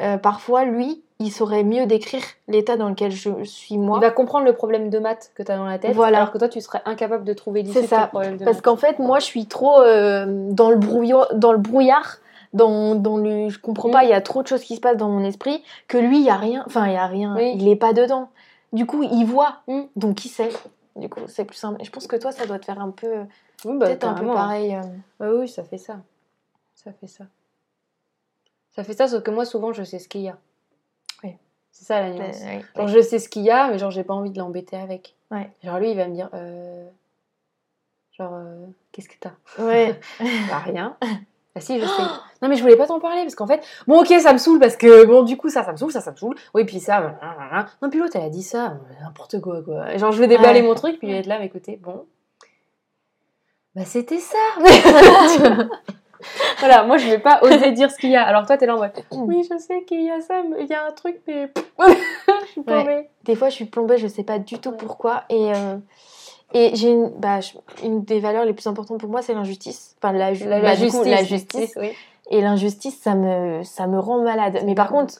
[0.00, 3.98] euh, parfois, lui, il saurait mieux décrire l'état dans lequel je suis moi.
[3.98, 6.16] Il va comprendre le problème de maths que tu as dans la tête Voilà.
[6.18, 8.02] alors que toi tu serais incapable de trouver l'issue C'est de ça.
[8.04, 11.52] ton problème de Parce qu'en fait, moi, je suis trop euh, dans, le brouillon, dans
[11.52, 12.16] le brouillard,
[12.52, 13.48] dans, dans le...
[13.48, 13.92] Je comprends Mm.
[13.92, 16.18] pas, il y a trop de choses qui se passent dans mon esprit, que lui,
[16.18, 16.62] il y a rien.
[16.66, 17.34] Enfin, il y a rien.
[17.36, 17.52] Oui.
[17.56, 18.30] Il est pas dedans.
[18.72, 19.60] Du coup, il voit.
[19.68, 19.82] Mm.
[19.96, 20.50] Donc, il sait.
[20.96, 21.80] Du coup, c'est plus simple.
[21.80, 23.24] Et je pense que toi, ça doit te faire un peu...
[23.64, 24.74] Oui, bah, Peut-être un peu pareil.
[24.74, 24.82] euh.
[25.20, 25.98] Ouais, oui, ça fait ça.
[26.74, 27.24] Ça fait ça.
[28.70, 30.38] Ça fait ça, sauf que moi, souvent, je sais ce qu'il y a.
[31.22, 31.34] Oui.
[31.72, 32.40] C'est ça la nuance.
[32.40, 34.76] Ouais, Genre, je sais ce qu'il y a, mais genre, j'ai pas envie de l'embêter
[34.76, 35.14] avec.
[35.62, 36.88] Genre, lui, il va me dire, euh...
[38.16, 39.32] genre, euh, qu'est-ce que t'as?
[39.62, 39.98] Ouais.
[40.48, 40.96] Bah, rien.
[41.56, 42.02] Ah si, je sais.
[42.42, 44.58] Non, mais je voulais pas t'en parler, parce qu'en fait, bon, ok, ça me saoule,
[44.58, 46.34] parce que, bon, du coup, ça, ça me saule, ça, ça me saule.
[46.54, 47.18] Oui, puis ça,
[47.82, 49.94] non, puis l'autre, elle a dit ça, n'importe quoi, quoi.
[49.98, 50.66] Genre, je vais déballer Ouais.
[50.66, 52.06] mon truc, puis il va être là mes côtés, bon.
[53.74, 54.38] Bah, c'était ça
[56.58, 58.22] Voilà, moi, je vais pas oser dire ce qu'il y a.
[58.24, 60.66] Alors, toi, t'es là en mode, oui, je sais qu'il y a ça, mais il
[60.66, 61.50] y a un truc, mais.
[61.78, 63.08] je suis paumée.
[63.24, 65.24] Des fois, je suis plombée, je sais pas du tout pourquoi.
[65.30, 65.76] Et, euh,
[66.52, 67.40] et j'ai une, bah,
[67.82, 69.96] une des valeurs les plus importantes pour moi, c'est l'injustice.
[70.02, 71.72] Enfin, la, ju- La, bah, la coup, justice, la justice.
[71.80, 71.90] oui.
[72.30, 74.60] Et l'injustice, ça me, ça me rend malade.
[74.64, 75.14] Mais par contre,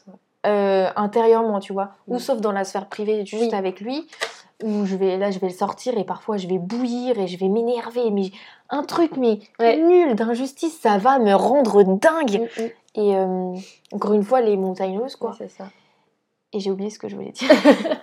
[0.47, 3.55] euh, intérieurement, tu vois, ou sauf dans la sphère privée, juste Oui.
[3.55, 4.07] avec lui,
[4.63, 7.37] où je vais, là, je vais le sortir et parfois je vais bouillir et je
[7.39, 8.11] vais m'énerver.
[8.11, 8.31] Mais
[8.69, 9.77] un truc, mais Ouais.
[9.79, 12.49] nul d'injustice, ça va me rendre dingue.
[12.59, 12.69] Mm, mm.
[12.97, 13.55] Et euh,
[13.93, 15.35] encore une fois, les montagnes russes, quoi.
[15.37, 15.65] C'est ça.
[16.53, 17.51] Et j'ai oublié ce que je voulais dire.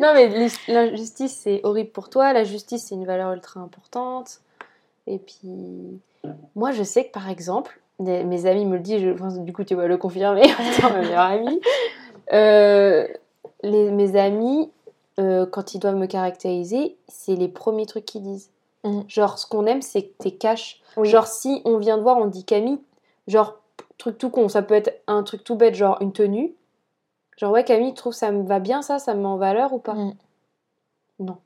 [0.00, 2.32] Non, mais l'injustice, c'est horrible pour toi.
[2.32, 4.40] La justice, c'est une valeur ultra importante.
[5.06, 6.00] Et puis,
[6.54, 9.64] moi, je sais que par exemple, mes amis me le disent, je pense, du coup,
[9.64, 10.42] tu vas le confirmer,
[10.82, 11.60] ma meilleure amie.
[12.32, 13.06] Euh,
[13.62, 14.70] les, mes amis,
[15.18, 18.50] euh, quand ils doivent me caractériser, c'est les premiers trucs qu'ils disent.
[18.84, 19.04] Mhm.
[19.08, 20.80] Genre, ce qu'on aime, c'est que t'es cash.
[20.96, 21.08] Oui.
[21.08, 22.80] Genre, si on vient de voir, on dit Camille,
[23.28, 23.58] genre,
[23.98, 26.54] truc tout con, ça peut être un truc tout bête, genre une tenue.
[27.36, 29.72] Genre, ouais, Camille, tu trouves ça me va bien ça, ça me met en valeur
[29.72, 29.94] ou pas?
[29.94, 30.14] Mm.
[31.20, 31.36] Non.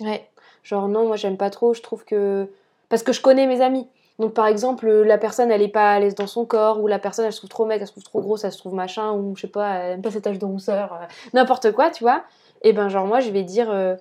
[0.00, 0.28] Ouais.
[0.62, 2.48] Genre, non, moi, j'aime pas trop, je trouve que.
[2.88, 3.88] Parce que je connais mes amis.
[4.18, 6.86] Donc, par exemple, euh, la personne, elle est pas à l'aise dans son corps, ou
[6.86, 8.74] la personne, elle se trouve trop mec, elle se trouve trop grosse, elle se trouve
[8.74, 11.90] machin, ou je sais pas, elle aime pas cet âge de rousseur, euh, n'importe quoi,
[11.90, 12.22] tu vois.
[12.62, 13.70] Et ben, genre, moi, je vais dire.
[13.70, 13.96] euh,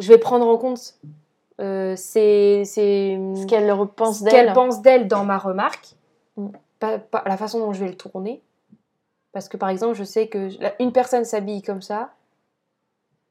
[0.00, 0.94] je vais prendre en compte.
[1.60, 2.64] euh, c'est.
[2.64, 4.46] c'est Ce qu'elle pense d'elle.
[4.46, 5.94] qu'elle pense d'elle dans ma remarque,
[6.36, 6.48] Mm.
[6.80, 8.42] pas, pas- la façon dont je vais le tourner.
[9.34, 10.48] Parce que par exemple, je sais que
[10.82, 12.10] une personne s'habille comme ça,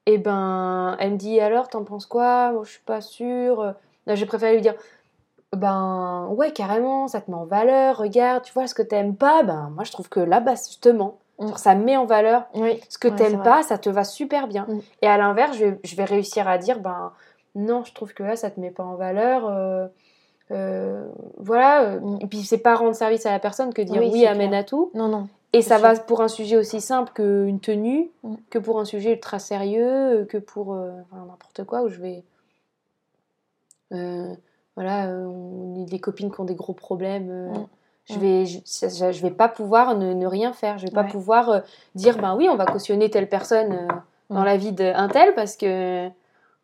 [0.06, 2.52] et ben, elle me dit alors, t'en penses quoi?
[2.52, 3.74] Moi, je suis pas sûre.
[4.06, 4.76] Là, j'ai préféré lui dire
[5.56, 7.98] ben ouais, carrément, ça te met en valeur.
[7.98, 9.44] Regarde, tu vois ce que t'aimes pas?
[9.44, 11.56] Ben moi, je trouve que là, bah, justement, Mm.
[11.56, 12.80] ça met en valeur Oui.
[12.90, 14.66] ce que Ouais, t'aimes pas, ça te va super bien.
[14.68, 14.80] Mm.
[15.02, 17.12] Et à l'inverse, je vais, je vais réussir à dire, ben
[17.56, 19.48] non, je trouve que là, ça te met pas en valeur.
[19.48, 19.88] euh,
[20.52, 21.98] euh, voilà.
[22.00, 22.18] Mm.
[22.22, 24.60] Et puis, c'est pas rendre service à la personne que dire Oui, amène clair.
[24.60, 24.92] à tout.
[24.94, 25.28] Non, non.
[25.56, 28.36] Et ça va pour un sujet aussi simple qu'une tenue, Mm.
[28.50, 32.24] que pour un sujet ultra sérieux, que pour euh, enfin, n'importe quoi, où je vais.
[33.94, 34.34] euh,
[34.76, 37.52] voilà, euh, on est des copines qui ont des gros problèmes.
[37.52, 37.66] Mm.
[38.06, 38.20] Je Mm.
[38.20, 40.78] vais, je, ça- je vais pas pouvoir ne, ne rien faire.
[40.80, 41.10] Je vais pas Ouais.
[41.12, 41.62] pouvoir
[41.96, 43.88] dire, ben oui, on va cautionner telle personne
[44.32, 46.10] dans la vie d'un tel parce que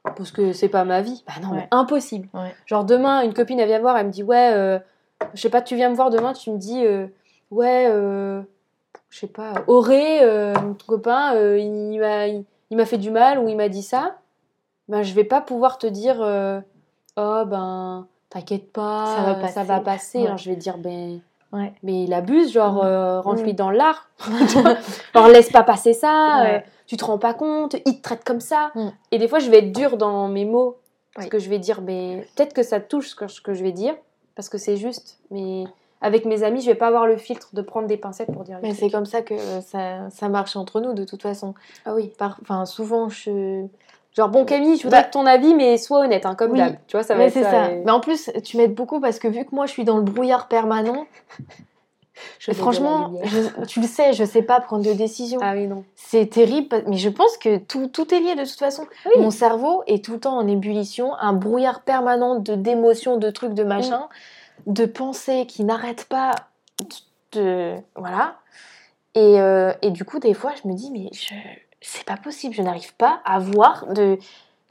[0.04, 1.24] parce que c'est pas ma vie.
[1.28, 1.58] Bah non, Ouais.
[1.58, 2.28] mais impossible.
[2.34, 2.54] Ouais.
[2.66, 4.80] Genre demain, une copine elle vient me voir, elle me dit ouais, euh,
[5.36, 7.06] je sais pas, tu viens me voir demain, tu me dis euh,
[7.52, 8.42] ouais, euh,
[9.10, 13.12] je sais pas, Auré, euh, ton copain, euh, il m'a il, il m'a fait du
[13.12, 14.16] mal ou il m'a dit ça.
[14.88, 16.60] Ben je vais pas pouvoir te dire euh,
[17.18, 19.68] oh ben t'inquiète pas, Ça va ça passer.
[19.68, 20.18] va passer.
[20.20, 20.26] Ouais.
[20.28, 21.20] Alors, je vais dire ben
[21.52, 21.74] Ouais.
[21.82, 22.88] mais il abuse, genre Mm.
[22.88, 23.56] euh, range-lui Mm.
[23.56, 24.10] dans l'art.
[25.16, 26.64] genre laisse pas passer ça, Ouais.
[26.86, 28.72] tu te rends pas compte, il te traite comme ça.
[28.76, 28.90] Mm.
[29.12, 30.78] Et des fois je vais être dure dans mes mots
[31.16, 31.32] parce Oui.
[31.32, 33.96] que je vais dire mais peut-être que ça touche ce que je vais dire
[34.36, 35.66] parce que c'est juste mais
[36.02, 38.58] avec mes amis, je vais pas avoir le filtre de prendre des pincettes pour dire
[38.62, 41.54] les Mais c'est comme ça que ça, ça marche entre nous, de toute façon.
[41.86, 42.12] Ah oui.
[42.42, 43.66] Enfin, souvent, je.
[44.16, 46.58] Genre bon Camille, je voudrais Bah- ton avis mais sois honnête hein, comme Oui.
[46.58, 46.76] d'hab.
[46.88, 47.52] Tu vois ça va Mais c'est ça.
[47.52, 47.72] ça.
[47.72, 49.98] et- Mais en plus, tu m'aides beaucoup parce que vu que moi, je suis dans
[49.98, 51.06] le brouillard permanent,
[52.40, 55.40] je franchement, je- tu le sais, je sais pas prendre de décision.
[55.44, 55.84] Ah oui non.
[55.96, 58.84] C'est terrible, mais je pense que tout, tout est lié de toute façon.
[59.06, 59.22] Oui.
[59.22, 63.54] Mon cerveau est tout le temps en ébullition, un brouillard permanent de d'émotions, de trucs,
[63.54, 64.02] de machins,
[64.66, 66.32] de pensées qui n'arrêtent pas
[67.32, 68.40] de voilà.
[69.16, 71.34] Et, euh, et du coup, des fois, je me dis, mais je,
[71.82, 74.18] c'est pas possible, je n'arrive pas à voir de.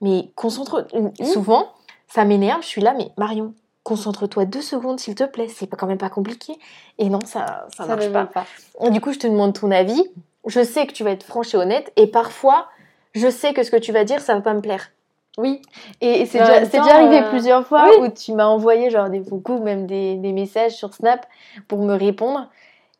[0.00, 0.86] Mais concentre.
[1.24, 1.72] Souvent,
[2.06, 5.76] ça m'énerve, je suis là, mais Marion, concentre-toi deux secondes, s'il te plaît, c'est pas
[5.76, 6.56] quand même pas compliqué.
[6.98, 8.26] Et non, ça, ça, Ça marche pas.
[8.26, 8.46] pas.
[8.80, 10.04] Et du coup, je te demande ton avis.
[10.46, 12.68] Je sais que tu vas être franche et honnête, et parfois,
[13.14, 14.90] je sais que ce que tu vas dire, ça va pas me plaire.
[15.38, 15.62] Oui.
[16.00, 18.06] Et c'est déjà, arrivé euh, plusieurs fois oui.
[18.06, 21.24] où tu m'as envoyé genre des beaucoup, même des, des messages sur Snap
[21.68, 22.48] pour me répondre.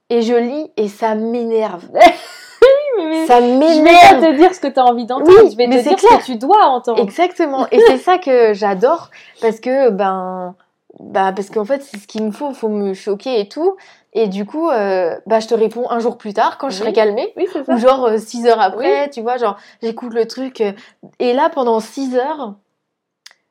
[0.09, 1.85] Et je lis et ça m'énerve.
[3.27, 4.21] ça Je vais m'énerve.
[4.21, 5.97] pas te dire ce que tu as envie d'entendre, Oui, je vais mais te c'est
[5.99, 6.19] ce clair.
[6.21, 7.03] que tu dois entendre.
[7.03, 7.67] Exactement.
[7.71, 9.11] Et c'est ça que j'adore
[9.43, 10.55] parce que ben
[11.01, 13.77] bah parce qu'en fait c'est ce qu'il me faut, faut me choquer et tout.
[14.15, 16.93] Et du coup euh, bah je te réponds un jour plus tard quand je serai
[16.93, 17.33] calmée.
[17.37, 20.61] Oui, Ou genre 6 heures après, tu vois, genre j'écoute le truc.
[20.63, 20.73] euh,
[21.19, 22.55] et là pendant 6 heures,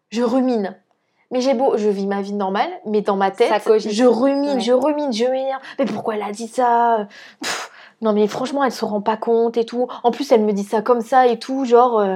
[0.09, 0.75] je rumine.
[1.29, 3.51] Mais j'ai beau, je vis ma vie normale, mais dans ma tête,
[3.89, 4.59] je rumine, Ouais.
[4.61, 5.61] je rumine, je m'énerve.
[5.77, 7.07] Mais pourquoi elle a dit ça
[7.41, 7.69] Pff,
[8.01, 9.87] Non mais franchement, elle se rend pas compte et tout.
[10.03, 11.99] En plus, elle me dit ça comme ça et tout, genre.
[11.99, 12.15] euh,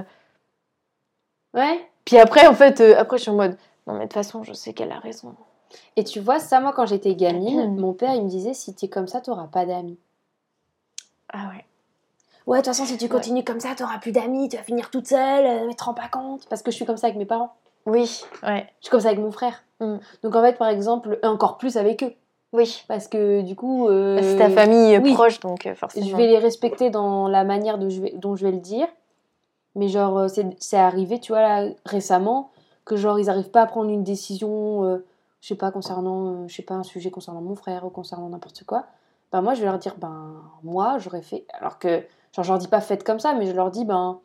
[1.53, 1.85] Ouais.
[2.05, 4.43] puis après, en fait, euh, après, je suis en mode, non, mais de toute façon,
[4.43, 5.35] je sais qu'elle a raison.
[5.95, 8.87] Et tu vois, ça, moi, quand j'étais gamine, mon père, il me disait si t'es
[8.87, 9.97] comme ça, t'auras pas d'amis.
[11.33, 11.65] Ah ouais.
[12.47, 14.89] Ouais, de toute façon, si tu continues comme ça, t'auras plus d'amis, tu vas finir
[14.89, 16.47] toute seule, euh, mais te rends pas compte.
[16.49, 17.53] Parce que je suis comme ça avec mes parents.
[17.85, 18.67] Oui, ouais.
[18.79, 19.63] Je suis comme ça avec mon frère.
[19.79, 19.97] Mm.
[20.23, 22.13] Donc, en fait, par exemple, et encore plus avec eux.
[22.53, 22.83] Oui.
[22.89, 23.87] Parce que du coup.
[23.87, 25.13] euh, C'est ta famille oui.
[25.13, 26.05] proche, donc euh, forcément.
[26.05, 28.87] Je vais les respecter dans la manière de je vais- dont je vais le dire.
[29.75, 32.51] Mais genre, euh, c'est c'est arrivé, tu vois, là, récemment,
[32.83, 35.05] que genre, ils arrivent pas à prendre une décision, euh,
[35.41, 38.29] je sais pas, concernant, euh, je sais pas, un sujet concernant mon frère ou concernant
[38.29, 38.85] n'importe quoi.
[39.31, 41.45] Ben moi, je vais leur dire, ben, moi, j'aurais fait.
[41.53, 44.19] Alors que, genre, je leur dis pas faites comme ça, mais je leur dis, ben,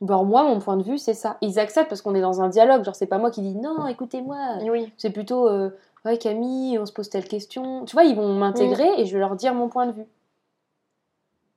[0.00, 1.36] ben moi, mon point de vue, c'est ça.
[1.42, 2.84] Ils acceptent parce qu'on est dans un dialogue.
[2.84, 4.58] Genre, c'est pas moi qui dis, non, écoutez-moi.
[4.70, 4.92] Oui.
[4.96, 5.70] C'est plutôt, euh,
[6.04, 7.84] ouais, Camille, on se pose telle question.
[7.84, 10.06] Tu vois, ils vont m'intégrer et je vais leur dire mon point de vue.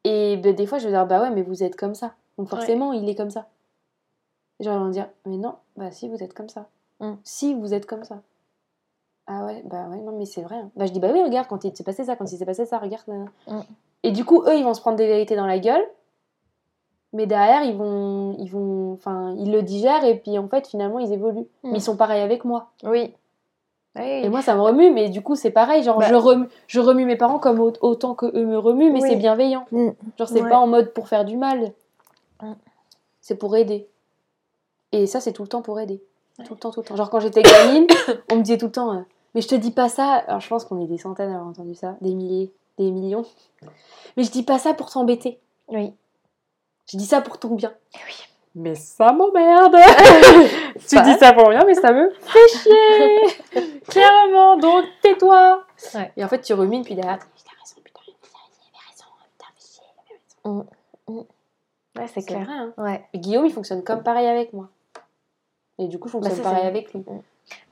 [0.04, 2.14] Et ben, des fois, je vais dire, bah ouais, mais vous êtes comme ça.
[2.38, 3.48] Donc forcément, il est comme ça.
[4.60, 6.68] Et genre, ils vont me dire, mais non, bah si, vous êtes comme ça.
[7.00, 7.14] Mm.
[7.24, 8.22] Si, vous êtes comme ça.
[9.32, 10.56] Ah ouais, bah ouais, non, mais c'est vrai.
[10.56, 10.72] hein.
[10.76, 12.66] Bah je dis, bah oui, regarde, quand il s'est passé ça, quand il s'est passé
[12.66, 13.04] ça, regarde.
[13.08, 13.30] nanana.
[13.48, 13.60] Mm.
[14.04, 15.86] Et du coup, eux, ils vont se prendre des vérités dans la gueule.
[17.14, 20.98] Mais derrière, ils vont, ils vont, enfin, ils le digèrent et puis en fait, finalement,
[21.00, 21.48] ils évoluent.
[21.64, 21.72] Mm.
[21.72, 22.72] Mais ils sont pareils avec moi.
[22.84, 23.14] Oui.
[24.00, 25.84] Et moi, ça me remue, mais du coup, c'est pareil.
[25.84, 26.06] Genre, Bah.
[26.08, 29.10] je, remue, je remue mes parents comme au- autant que eux me remuent, mais Oui.
[29.10, 29.66] c'est bienveillant.
[29.72, 29.90] Mm.
[30.18, 30.50] Genre, c'est Ouais.
[30.50, 31.74] pas en mode pour faire du mal.
[32.42, 32.54] Mm.
[33.22, 33.88] C'est pour aider.
[34.92, 36.02] Et ça, c'est tout le temps pour aider.
[36.46, 36.96] Tout le temps, tout le temps.
[36.96, 37.86] Genre, quand j'étais gamine,
[38.32, 39.02] on me disait tout le temps, euh,
[39.36, 40.16] mais je te dis pas ça.
[40.28, 43.26] Alors, je pense qu'on est des centaines à avoir entendu ça, des milliers, des millions.
[44.18, 45.40] Mais je dis pas ça pour t'embêter.
[45.68, 45.94] Oui.
[46.92, 47.74] Je dis ça pour ton bien.
[47.94, 48.16] Oui.
[48.56, 49.76] Mais ça m'emmerde
[50.88, 51.02] Tu Pas.
[51.04, 55.64] dis ça pour rien, mais ça me fait chier Clairement, donc tais-toi
[55.94, 56.12] Ouais.
[56.18, 57.26] Et en fait, tu rumines, puis derrière, t'as
[57.62, 59.06] raison, putain, il avait raison,
[59.38, 60.66] putain,
[61.14, 61.28] raison.
[61.96, 62.44] Ouais, c'est clair.
[62.44, 62.74] vrai, hein.
[62.78, 63.06] Ouais.
[63.14, 64.70] Et Guillaume, il fonctionne comme pareil avec moi.
[65.78, 67.04] Et du coup, je fonctionne ça, pareil avec lui.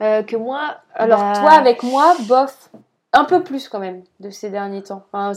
[0.02, 0.76] Euh, que moi.
[0.94, 2.70] Alors, bah- toi, avec moi, bof,
[3.12, 5.02] un peu plus quand même, de ces derniers temps.
[5.12, 5.32] Enfin,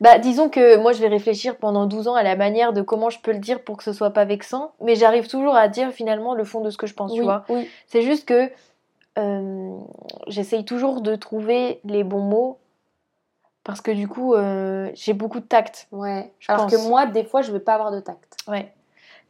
[0.00, 3.08] Bah, disons que moi, je vais réfléchir pendant 12 ans à la manière de comment
[3.10, 5.90] je peux le dire pour que ce soit pas vexant, mais j'arrive toujours à dire
[5.92, 7.44] finalement le fond de ce que je pense, tu oui, vois.
[7.48, 7.68] oui.
[7.86, 8.50] C'est juste que
[9.18, 9.78] euh,
[10.26, 12.58] j'essaye toujours de trouver les bons mots
[13.64, 15.86] parce que du coup, euh, j'ai beaucoup de tact.
[15.92, 16.32] Ouais.
[16.40, 16.72] Je Alors pense.
[16.72, 18.36] que moi, des fois, je vais pas avoir de tact.
[18.48, 18.72] Ouais.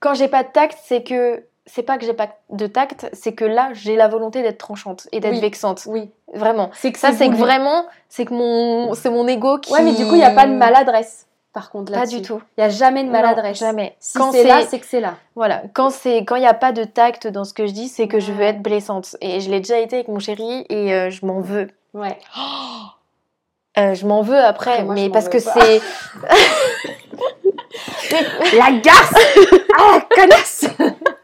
[0.00, 3.32] Quand j'ai pas de tact, c'est que c'est pas que j'ai pas de tact, c'est
[3.32, 5.40] que là, j'ai la volonté d'être tranchante et d'être Oui.
[5.40, 5.82] vexante.
[5.86, 6.10] Oui.
[6.34, 6.70] Vraiment.
[6.74, 9.72] C'est que Ça, c'est que vraiment, c'est que mon, c'est mon ego qui.
[9.72, 12.16] Ouais, mais du coup, il n'y a pas de maladresse, par contre, Pas là-dessus.
[12.16, 12.40] du tout.
[12.56, 13.58] Il n'y a jamais de Non, maladresse.
[13.58, 13.94] jamais.
[14.00, 15.14] Si Quand c'est là, c'est que c'est là.
[15.36, 17.88] Voilà, quand c'est quand il n'y a pas de tact dans ce que je dis,
[17.88, 19.16] c'est que je veux être blessante.
[19.20, 21.68] Et je l'ai déjà été avec mon chéri et euh, je m'en veux.
[21.94, 22.18] Ouais.
[23.78, 25.54] Euh, je m'en veux après, Après, moi, je mais parce que pas.
[25.58, 25.80] c'est.
[28.58, 29.14] La garce
[29.78, 30.66] Ah, la connasse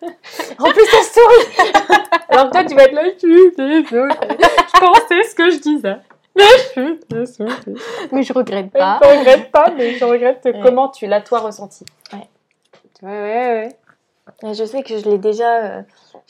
[0.59, 1.79] En plus, elle sourit
[2.29, 3.85] Alors toi, tu vas être là, je suis désolée.
[3.88, 5.97] Je pensais ce que je disais.
[6.37, 7.53] Mais je suis désolée.
[8.12, 9.01] mais je regrette Je pas.
[9.03, 10.61] ne regrette pas, mais je regrette Ouais.
[10.62, 11.85] comment tu l'as, toi, ressenti.
[12.12, 12.29] Ouais.
[13.03, 13.77] Ouais, ouais,
[14.42, 14.55] ouais.
[14.55, 15.64] Je sais que je l'ai déjà.
[15.64, 15.83] euh,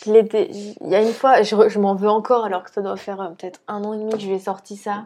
[0.05, 2.63] je l'ai dé- Il y a une fois, je, re- je m'en veux encore, alors
[2.63, 4.77] que ça doit faire euh, peut-être un an et demi que je lui ai sorti
[4.77, 5.05] ça,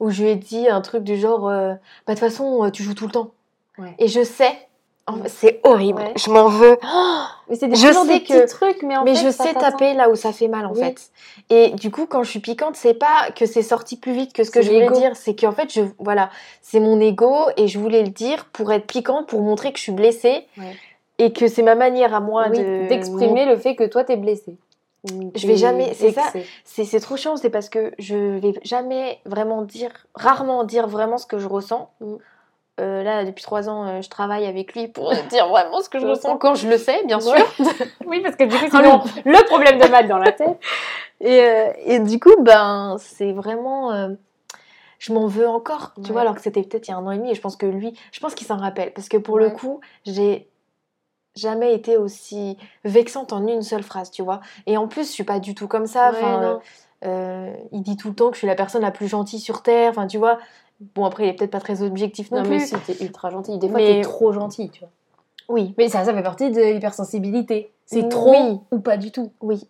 [0.00, 1.74] où je lui ai dit un truc du genre euh,
[2.06, 3.30] Bah, de toute façon, tu joues tout le temps.
[3.78, 3.94] Ouais.
[3.98, 4.52] Et je sais,
[5.26, 6.12] c'est horrible, Ouais.
[6.16, 6.76] je m'en veux.
[7.48, 9.52] Mais c'est des, Je sais des que- petits trucs, mais en mais fait, je sais
[9.54, 10.78] taper là où ça fait mal en Oui.
[10.80, 11.10] fait.
[11.50, 14.44] Et du coup, quand je suis piquante, c'est pas que c'est sorti plus vite que
[14.44, 16.30] ce que je voulais dire, c'est qu'en fait, je voilà,
[16.62, 19.82] c'est mon ego et je voulais le dire pour être piquante, pour montrer que je
[19.82, 20.76] suis blessée Ouais.
[21.18, 24.16] et que c'est ma manière à moi Oui, de d'exprimer le fait que toi, t'es
[24.16, 24.56] blessé.
[25.12, 26.22] Ou Je vais jamais- c'est ça.
[26.64, 31.26] c'est trop chiant, c'est parce que je vais jamais vraiment dire, rarement dire vraiment ce
[31.26, 31.90] que je ressens.
[32.00, 32.14] Mm.
[32.80, 35.98] Euh, là, depuis trois ans, euh, je travaille avec lui pour dire vraiment ce que
[36.00, 37.34] je ressens quand je le sais, bien sûr.
[38.06, 40.58] Oui, parce que du coup, sinon, le problème de maths dans la tête.
[41.22, 44.08] Et, euh, et du coup, ben, c'est vraiment.
[44.98, 46.12] je m'en veux encore, tu Ouais.
[46.12, 47.56] vois, alors que c'était peut-être il y a un an et demi, et je pense
[47.56, 48.94] que lui, je pense qu'il s'en rappelle.
[48.94, 50.48] Parce que pour le coup, j'ai
[51.36, 54.40] jamais été aussi vexante en une seule phrase, tu vois.
[54.66, 56.10] Et en plus, je suis pas du tout comme ça.
[56.12, 57.08] Ouais,
[57.72, 59.90] il dit tout le temps que je suis la personne la plus gentille sur Terre,
[59.90, 60.38] enfin, tu vois.
[60.94, 63.58] Bon, après, il est peut-être pas très objectif non, Non, mais si, t'es ultra gentil.
[63.58, 64.88] Des fois, Mais- t'es trop gentil, tu vois.
[65.48, 67.72] Oui, Mais ça, ça fait partie de l'hypersensibilité.
[67.84, 68.08] C'est Oui.
[68.08, 69.32] trop ou pas du tout.
[69.40, 69.66] oui.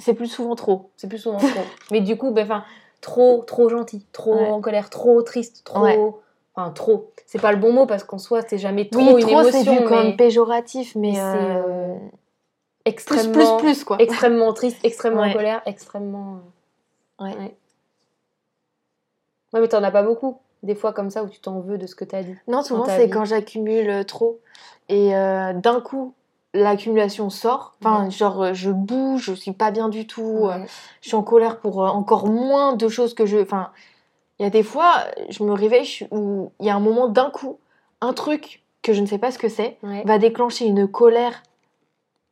[0.00, 0.90] C'est plus souvent trop.
[0.96, 1.48] C'est plus souvent trop.
[1.90, 2.62] Mais du coup, ben, enfin,
[3.00, 4.48] trop, trop gentil, trop Ouais.
[4.48, 5.80] en colère, trop triste, trop.
[5.82, 5.98] Ouais.
[6.54, 7.10] Enfin, trop.
[7.26, 9.62] C'est pas le bon mot parce qu'en soi, c'est jamais trop oui, une trop, c'est
[9.62, 9.72] émotion.
[9.72, 11.14] vu comme mais péjoratif, mais.
[11.14, 12.10] c'est, euh, euh, Plus,
[12.84, 13.96] extrêmement, plus, plus, quoi.
[14.00, 15.30] extrêmement triste, extrêmement Ouais.
[15.30, 16.38] en colère, extrêmement.
[17.20, 17.56] Ouais.
[19.52, 20.38] Ouais, mais t'en as pas beaucoup.
[20.62, 22.34] Des fois comme ça où tu t'en veux de ce que t'as dit.
[22.48, 24.40] Non, souvent c'est quand j'accumule euh, trop
[24.88, 26.14] et euh, d'un coup
[26.52, 27.76] l'accumulation sort.
[27.80, 28.10] Enfin, Ouais.
[28.10, 30.58] genre euh, je bouge, je suis pas bien du tout, euh,
[31.00, 33.38] je suis en colère pour encore moins de choses que je.
[33.38, 33.70] Enfin,
[34.38, 37.06] il y a des fois, je me réveille je où il y a un moment
[37.08, 37.58] d'un coup,
[38.00, 40.02] un truc que je ne sais pas ce que c'est Ouais.
[40.06, 41.42] va déclencher une colère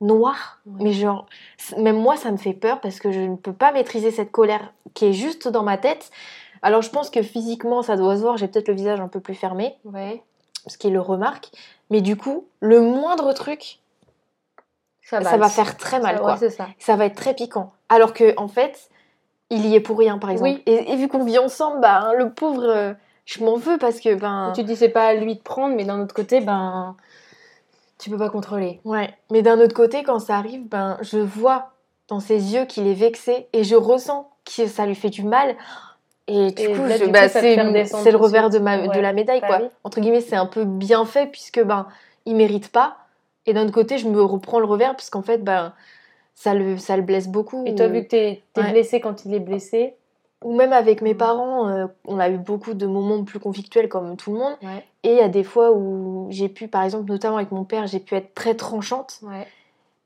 [0.00, 0.60] noire.
[0.66, 1.26] Mais genre,
[1.78, 4.72] même moi, ça me fait peur parce que je ne peux pas maîtriser cette colère
[4.94, 6.10] qui est juste dans ma tête.
[6.62, 8.36] Alors, je pense que physiquement, ça doit se voir.
[8.36, 10.22] J'ai peut-être le visage un peu plus fermé Ouais.
[10.64, 11.50] parce qu'il le remarque.
[11.90, 13.78] Mais du coup, le moindre truc,
[15.02, 16.36] Ça ça va faire très mal, Ça- quoi.
[16.38, 16.66] ouais, ça.
[16.78, 17.72] Ça va être très piquant.
[17.88, 18.90] Alors que, en fait,
[19.50, 20.50] il y est pour rien, par exemple.
[20.50, 20.62] Oui.
[20.66, 22.92] Et, et vu qu'on vit ensemble, bah, hein, le pauvre, euh,
[23.24, 24.52] je m'en veux parce que, ben.
[24.54, 26.96] Tu te dis c'est pas à lui de prendre, mais d'un autre côté, ben.
[27.98, 28.80] Tu peux pas contrôler.
[28.84, 29.14] Ouais.
[29.30, 31.70] Mais d'un autre côté, quand ça arrive, ben, je vois
[32.08, 35.56] dans ses yeux qu'il est vexé et je ressens que ça lui fait du mal.
[36.28, 39.68] Et du Et coup, bah, c'est le revers de, ma, de la médaille, Bah quoi.
[39.84, 41.86] Entre guillemets, c'est un peu bien fait puisque ben,
[42.24, 42.96] il mérite pas.
[43.46, 45.72] Et d'un autre côté, je me reprends le revers puisqu'en fait, ben,
[46.34, 47.64] ça le, ça le blesse beaucoup.
[47.66, 48.70] Et toi, vu que t'es es Ouais.
[48.72, 49.94] blessé quand il est blessé?
[50.44, 51.18] Ou même avec mes Mm.
[51.18, 54.54] parents, euh, on a eu beaucoup de moments plus conflictuels comme tout le monde.
[54.62, 54.84] Ouais.
[55.02, 57.86] Et il y a des fois où j'ai pu, par exemple, notamment avec mon père,
[57.86, 59.20] j'ai pu être très tranchante.
[59.22, 59.46] Ouais.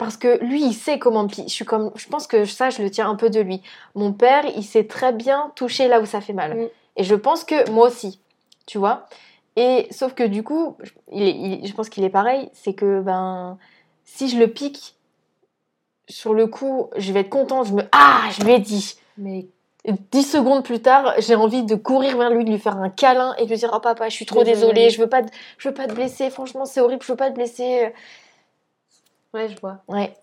[0.00, 1.28] Parce que lui, il sait comment.
[1.28, 3.60] Je, suis comme, je pense que ça, je le tiens un peu de lui.
[3.94, 6.56] Mon père, il sait très bien toucher là où ça fait mal.
[6.56, 6.68] Mm.
[6.96, 8.18] Et je pense que moi aussi,
[8.64, 9.04] tu vois.
[9.56, 12.48] Et sauf que du coup, je- il est- il- je pense qu'il est pareil.
[12.54, 13.58] C'est que ben,
[14.06, 14.94] si je le pique,
[16.08, 17.66] sur le coup, je vais être contente.
[17.66, 18.94] Je me ah, je lui ai dit.
[19.18, 19.48] Mais
[19.84, 22.88] Et Dix secondes plus tard, j'ai envie de courir vers lui, de lui faire un
[22.88, 24.72] câlin et de lui dire Oh papa, je suis trop Désolée.
[24.72, 26.30] désolée, je veux pas, te- je veux pas te blesser.
[26.30, 27.92] Franchement, c'est horrible, je veux pas te blesser.
[29.34, 29.78] Ouais, je vois.
[29.88, 30.14] Ouais.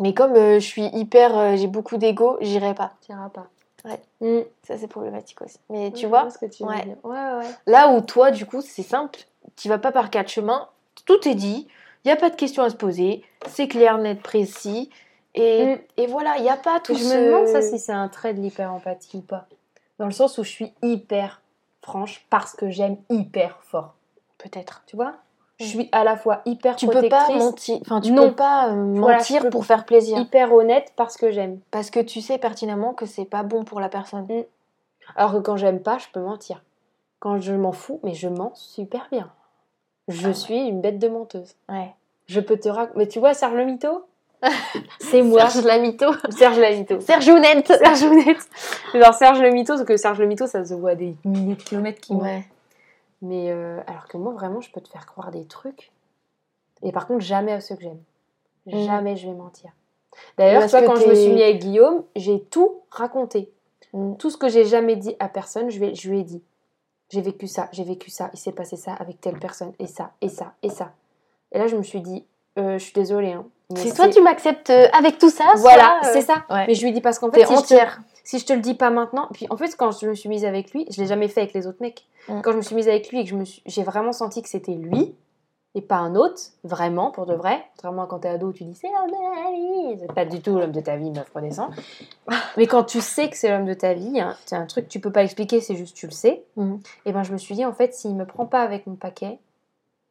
[0.00, 2.92] Mais comme euh, je suis hyper, euh, j'ai beaucoup d'ego, j'irai pas.
[3.00, 3.48] T'iras pas.
[3.84, 4.00] Ouais.
[4.20, 4.44] Mm.
[4.66, 5.58] Ça c'est problématique aussi.
[5.70, 6.96] Mais tu vois, ce que tu ouais.
[7.04, 7.50] Ouais, ouais.
[7.66, 9.20] là où toi, du coup, c'est simple,
[9.56, 10.68] tu vas pas par quatre chemins,
[11.04, 11.66] tout est dit,
[12.04, 14.90] il y a pas de questions à se poser, c'est clair, net, précis.
[15.34, 15.78] Et, Mm.
[15.98, 17.14] et voilà, il n'y a pas tout je ce...
[17.14, 19.46] me demande ça si c'est un trait de l'hyper-empathie ou pas.
[19.98, 21.42] Dans le sens où je suis hyper
[21.82, 23.94] franche parce que j'aime hyper fort.
[24.38, 24.82] Peut-être.
[24.86, 25.14] Tu vois?
[25.58, 25.68] Je Mm.
[25.68, 28.28] suis à la fois hyper Tu peux pas protectrice, mentir, enfin tu Non.
[28.28, 30.16] peux pas euh, mentir pour faire plaisir.
[30.18, 31.58] hyper honnête parce que j'aime.
[31.72, 34.26] Parce que tu sais pertinemment que c'est pas bon pour la personne.
[35.16, 36.62] Alors que quand j'aime pas, je peux mentir.
[37.18, 39.30] Quand je m'en fous, mais je mens super bien.
[40.06, 40.34] Je Ah ouais.
[40.34, 41.54] suis une bête de menteuse.
[41.68, 41.92] Ouais.
[42.26, 42.98] Je peux te raconter.
[42.98, 44.04] Mais tu vois, Serge le mytho
[45.00, 45.48] C'est moi.
[45.48, 46.06] Serge la mytho.
[46.30, 47.00] Serge la mytho.
[47.00, 47.66] Serge Ounette.
[47.66, 48.48] Serge Honnête.
[48.94, 51.56] Genre Serge le mytho, parce que Serge le mytho, ça se voit à des milliers
[51.56, 52.44] de kilomètres qui Ouais.
[53.22, 55.90] Mais euh, alors que moi, vraiment, je peux te faire croire des trucs.
[56.82, 58.02] Et par contre, jamais à ceux que j'aime.
[58.66, 58.84] Mm.
[58.84, 59.70] Jamais je vais mentir.
[60.36, 63.50] D'ailleurs, toi, quand je me suis mis avec Guillaume, j'ai tout raconté.
[63.92, 64.14] Mm.
[64.16, 66.42] Tout ce que j'ai jamais dit à personne, je, vais, je lui ai dit.
[67.10, 70.12] J'ai vécu ça, j'ai vécu ça, il s'est passé ça avec telle personne, et ça,
[70.20, 70.92] et ça, et ça.
[71.52, 72.22] Et là, je me suis dit,
[72.58, 73.32] euh, je suis désolée.
[73.32, 76.44] Hein, mais Si toi tu m'acceptes euh, avec tout ça, Voilà, soit, euh, c'est ça.
[76.50, 76.66] ouais.
[76.66, 78.00] Mais je lui dis parce qu'en fait, si je, te, entière.
[78.28, 80.44] Si je te le dis pas maintenant, puis en fait, quand je me suis mise
[80.44, 82.06] avec lui, je l'ai jamais fait avec les autres mecs.
[82.28, 82.42] Mm.
[82.42, 84.42] Quand je me suis mise avec lui et que je me suis- j'ai vraiment senti
[84.42, 85.14] que c'était lui
[85.74, 87.64] et pas un autre, vraiment, pour de vrai.
[87.76, 89.98] Contrairement à quand t'es ado, tu dis c'est l'homme de ta vie.
[90.00, 91.70] C'est pas du tout l'homme de ta vie, meuf, redescends.
[92.58, 94.90] Mais quand tu sais que c'est l'homme de ta vie, hein, c'est un truc que
[94.90, 96.44] tu peux pas expliquer, c'est juste tu le sais.
[96.56, 96.80] Mhm.
[97.06, 99.38] Et ben je me suis dit, en fait, s'il me prend pas avec mon paquet,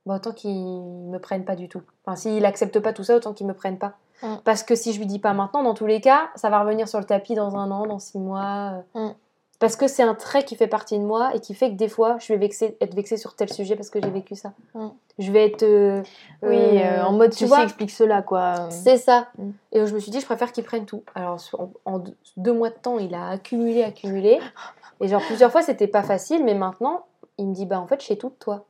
[0.08, 1.84] bah, autant qu'il me prenne pas du tout.
[2.04, 3.94] Enfin, s'il accepte pas tout ça, autant qu'il me prenne pas.
[4.24, 4.36] Mm.
[4.44, 6.88] Parce que si je lui dis pas maintenant, dans tous les cas, ça va revenir
[6.88, 8.84] sur le tapis dans un an, dans six mois.
[8.96, 9.10] euh.
[9.10, 9.14] Mm.
[9.60, 11.88] Parce que c'est un trait qui fait partie de moi et qui fait que des
[11.88, 14.54] fois, je vais vexer, être vexée sur tel sujet parce que j'ai vécu ça.
[14.76, 14.88] Mm.
[15.18, 15.64] Je vais être.
[15.64, 16.04] euh,
[16.44, 18.70] Oui, euh, en mode tu vois, explique cela, quoi.
[18.70, 19.28] c'est ça.
[19.72, 21.02] Et je me suis dit, je préfère qu'ils prennent tout.
[21.16, 21.40] Alors,
[21.86, 22.04] en,
[22.38, 24.40] deux- mois de temps, il a accumulé, accumulé.
[25.02, 27.06] Et genre, plusieurs fois, c'était pas facile, mais maintenant,
[27.40, 28.66] il me dit, bah en fait, je sais tout de toi.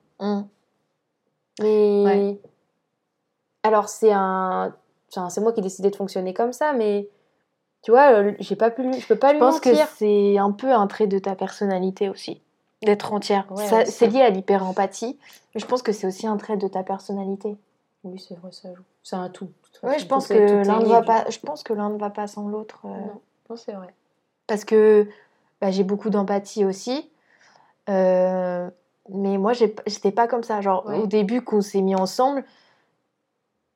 [1.61, 2.03] Mais.
[2.05, 2.39] Ouais.
[3.63, 4.73] Alors, c'est un.
[5.11, 7.09] Enfin, c'est moi qui ai décidé de fonctionner comme ça, mais.
[7.83, 9.87] Tu vois, euh, j'ai pas pu, lui- je peux pas Je lui pense que mentir.
[9.97, 12.41] c'est un peu un trait de ta personnalité aussi,
[12.81, 13.45] d'être entière.
[13.51, 15.17] Ouais, Ça- ouais, c'est lié à l'hyper-empathie,
[15.53, 17.55] mais je pense que c'est aussi un trait de ta personnalité.
[18.03, 18.81] Oui, c'est vrai, ça joue.
[19.03, 19.49] C'est un tout.
[19.81, 21.29] façon, je pense que l'un ne va pas.
[21.29, 22.81] Je pense que l'un ne va pas sans l'autre.
[22.85, 23.93] euh, Non, non, c'est vrai.
[24.47, 25.07] parce que
[25.61, 27.09] bah, j'ai beaucoup d'empathie aussi.
[27.89, 28.69] Euh,
[29.09, 30.61] mais moi, j'ai- j'étais pas comme ça.
[30.61, 30.97] Genre, Ouais.
[30.99, 32.43] au début, qu'on s'est mis ensemble.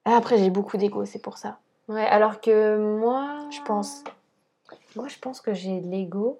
[0.06, 1.60] Ah, Après, j'ai beaucoup d'ego, c'est pour ça.
[1.88, 3.38] Ouais, alors que moi.
[3.52, 4.04] Je pense.
[4.96, 6.40] Moi, je pense que j'ai de l'ego.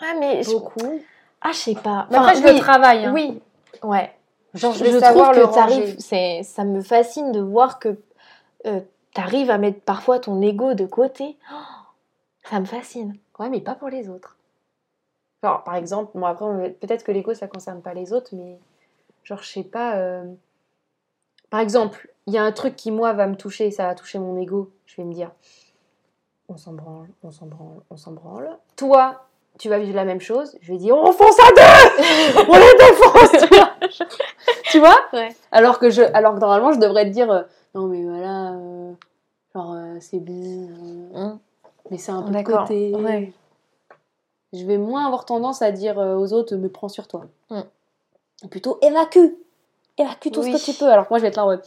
[0.00, 0.42] Ah, mais.
[0.42, 1.00] je- Beaucoup.
[1.40, 2.06] Ah, je sais pas.
[2.12, 3.04] Après, je le oui, travaille.
[3.04, 3.12] hein.
[3.12, 3.40] Oui,
[3.82, 4.14] ouais.
[4.54, 7.96] Genre, je trouve le que t'arrives, c'est, ça me fascine de voir que
[8.66, 8.80] euh,
[9.14, 11.36] t'arrives à mettre parfois ton ego de côté.
[11.50, 11.54] Oh,
[12.44, 13.16] ça me fascine.
[13.38, 14.36] Ouais, mais pas pour les autres.
[15.42, 18.58] Genre, par exemple, moi, après, on- peut-être que l'ego, ça concerne pas les autres, mais
[19.24, 19.96] genre, je sais pas.
[19.96, 20.24] euh,
[21.52, 24.18] Par exemple, il y a un truc qui, moi, va me toucher, ça va toucher
[24.18, 24.70] mon ego.
[24.86, 25.30] Je vais me dire,
[26.48, 28.48] on s'en branle, on s'en branle, on s'en branle.
[28.74, 29.26] Toi,
[29.58, 30.56] tu vas vivre la même chose.
[30.62, 33.70] Je vais dire, on fonce à deux On les défonce tu vois
[34.70, 35.36] Tu vois Ouais.
[35.50, 36.00] alors, que je...
[36.14, 37.42] Alors que normalement, je devrais te dire, euh,
[37.74, 38.92] non, mais voilà, euh,
[39.54, 40.70] genre, euh, c'est bon.
[41.14, 41.34] euh,
[41.90, 42.94] mais c'est un peu de côté.
[42.94, 43.30] ouais.
[44.54, 47.26] Je vais moins avoir tendance à dire aux autres, me prends sur toi.
[47.50, 48.48] Mm.
[48.48, 49.34] Plutôt évacue.
[49.98, 50.56] Évacue tout Oui.
[50.58, 50.88] ce que tu peux.
[50.90, 51.62] Alors que moi, je vais être là en mode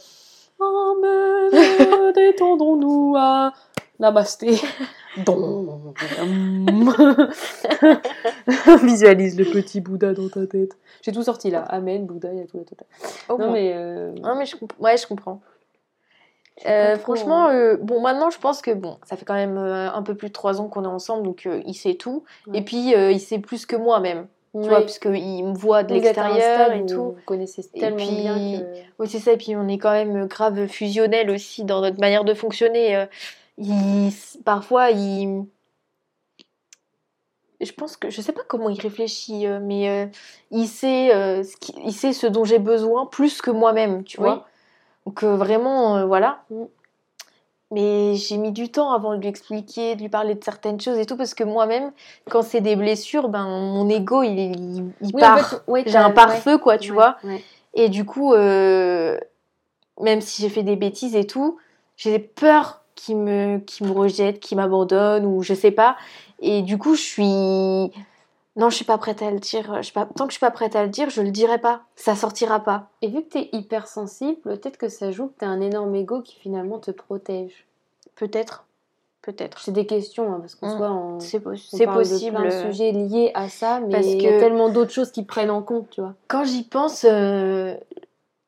[0.58, 3.52] Amen, détendons-nous à
[3.98, 4.58] Namasté.
[5.24, 5.94] Dom.
[8.82, 10.76] Visualise le petit Bouddha dans ta tête.
[11.02, 11.60] J'ai tout sorti là.
[11.62, 12.58] Amen, Bouddha, il y a tout.
[12.64, 13.32] tout.
[13.32, 13.72] Au Non, mais.
[13.74, 15.40] euh, Non, mais je, comp- ouais, je comprends.
[16.66, 17.54] Euh, franchement, hein.
[17.54, 20.28] euh, bon, maintenant, je pense que bon, ça fait quand même euh, un peu plus
[20.28, 22.24] de trois ans qu'on est ensemble, donc il sait tout.
[22.46, 22.58] Ouais.
[22.58, 24.26] Et puis, il sait plus que moi même,
[24.62, 27.02] tu vois, puisqu'il me voit de l'extérieur et tout.
[27.12, 28.64] Vous connaissez Et tellement puis- bien que.
[28.98, 29.32] Oui, c'est ça.
[29.32, 32.96] Et puis, on est quand même grave fusionnel aussi dans notre manière de fonctionner.
[32.96, 33.06] euh,
[33.58, 34.10] il,
[34.44, 35.44] parfois, il.
[37.60, 40.06] Je pense que je sais pas comment il réfléchit, euh, mais euh,
[40.50, 41.08] il sait,
[41.42, 44.26] ce qui- il sait ce dont j'ai besoin plus que moi-même, tu Oui.
[44.26, 44.46] vois.
[45.06, 46.44] Donc vraiment, voilà.
[47.72, 50.98] Mais j'ai mis du temps avant de lui expliquer, de lui parler de certaines choses
[50.98, 51.92] et tout, parce que moi-même,
[52.30, 55.50] quand c'est des blessures, ben mon ego, il, il, il Oui, en part.
[55.50, 56.14] fait, ouais, j'ai un ouais.
[56.14, 57.16] pare-feu, quoi, tu Ouais, vois.
[57.74, 59.18] Et du coup, euh,
[60.00, 61.58] même si j'ai fait des bêtises et tout,
[61.96, 65.96] j'ai peur qu'il me, qu'il me rejette, qu'il m'abandonne ou je sais pas.
[66.40, 67.92] Et du coup, je suis.
[68.56, 69.74] Non, je suis pas prête à le dire.
[69.76, 70.06] Je suis pas...
[70.06, 71.82] Tant que je suis pas prête à le dire, je le dirai pas.
[71.94, 72.88] Ça sortira pas.
[73.02, 75.94] Et vu que tu es hypersensible, peut-être que ça joue que tu as un énorme
[75.94, 77.66] ego qui finalement te protège.
[78.14, 78.64] Peut-être.
[79.22, 79.58] Peut-être.
[79.58, 80.76] C'est des questions, hein, parce qu'en Mm.
[80.78, 82.36] soit, on, C'est po- on c'est parle de possible.
[82.36, 85.10] plein de sujets liés à ça, mais Parce il y a que- tellement d'autres choses
[85.10, 86.14] qui prennent en compte, tu vois.
[86.28, 87.74] Quand j'y pense, euh,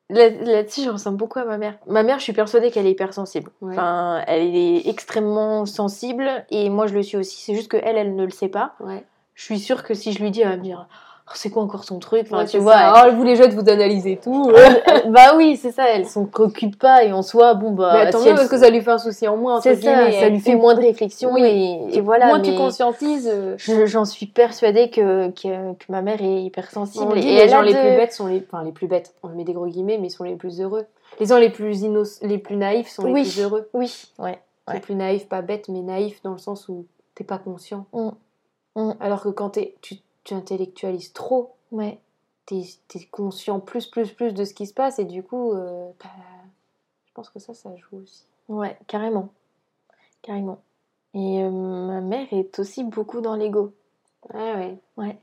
[0.09, 1.77] là- là-dessus, je ressemble beaucoup à ma mère.
[1.85, 3.51] Ma mère, je suis persuadée qu'elle est hypersensible.
[3.61, 3.73] Ouais.
[3.73, 7.41] Enfin, elle est extrêmement sensible et moi, je le suis aussi.
[7.43, 8.73] C'est juste qu'elle, elle ne le sait pas.
[8.79, 9.03] Ouais.
[9.39, 10.85] Je suis sûre que si je lui dis, elle va me dire
[11.27, 12.23] Oh, c'est quoi encore ton truc?
[12.25, 12.73] Enfin, Ouais, tu vois.
[12.73, 13.05] ça.
[13.07, 14.51] Oh, vous les jeunes, vous analysez tout.
[14.53, 18.03] elle- elle- bah oui, c'est ça, elle s'en préoccupe pas et en soi, bon, bah.
[18.03, 19.75] mais tant si mieux, elle- parce que ça lui fait un souci en moins, C'est
[19.75, 20.11] ça, guillemets.
[20.19, 21.43] ça Elle- lui fait moins de réflexion Oui.
[21.43, 22.25] et, et voilà.
[22.27, 23.29] Moins mais tu conscientises.
[23.31, 27.17] euh, je- J'en suis persuadée que, que, que ma mère est hypersensible.
[27.17, 29.13] Et les elle gens les plus bêtes sont les, enfin les plus bêtes.
[29.23, 30.85] On met des gros guillemets, mais sont les plus heureux.
[31.19, 31.81] Les gens les plus
[32.23, 33.21] les plus naïfs sont les Oui.
[33.21, 33.69] plus heureux.
[33.73, 34.39] Oui, ouais.
[34.67, 34.79] Les Ouais.
[34.81, 37.85] plus naïfs, pas bêtes, mais naïfs dans le sens où t'es pas conscient.
[37.93, 38.09] Mm.
[38.79, 38.93] Mm.
[38.99, 41.99] Alors que quand tu, tu intellectualises trop, Ouais.
[42.45, 42.61] t'es
[42.95, 45.89] es conscient plus, plus, plus de ce qui se passe et du coup, euh,
[47.05, 48.25] je pense que ça, ça joue aussi.
[48.47, 49.29] Ouais, carrément.
[50.21, 50.59] Carrément.
[51.13, 53.73] Et euh, ma mère est aussi beaucoup dans l'ego.
[54.33, 54.77] Ah ouais.
[54.97, 55.17] Ouais.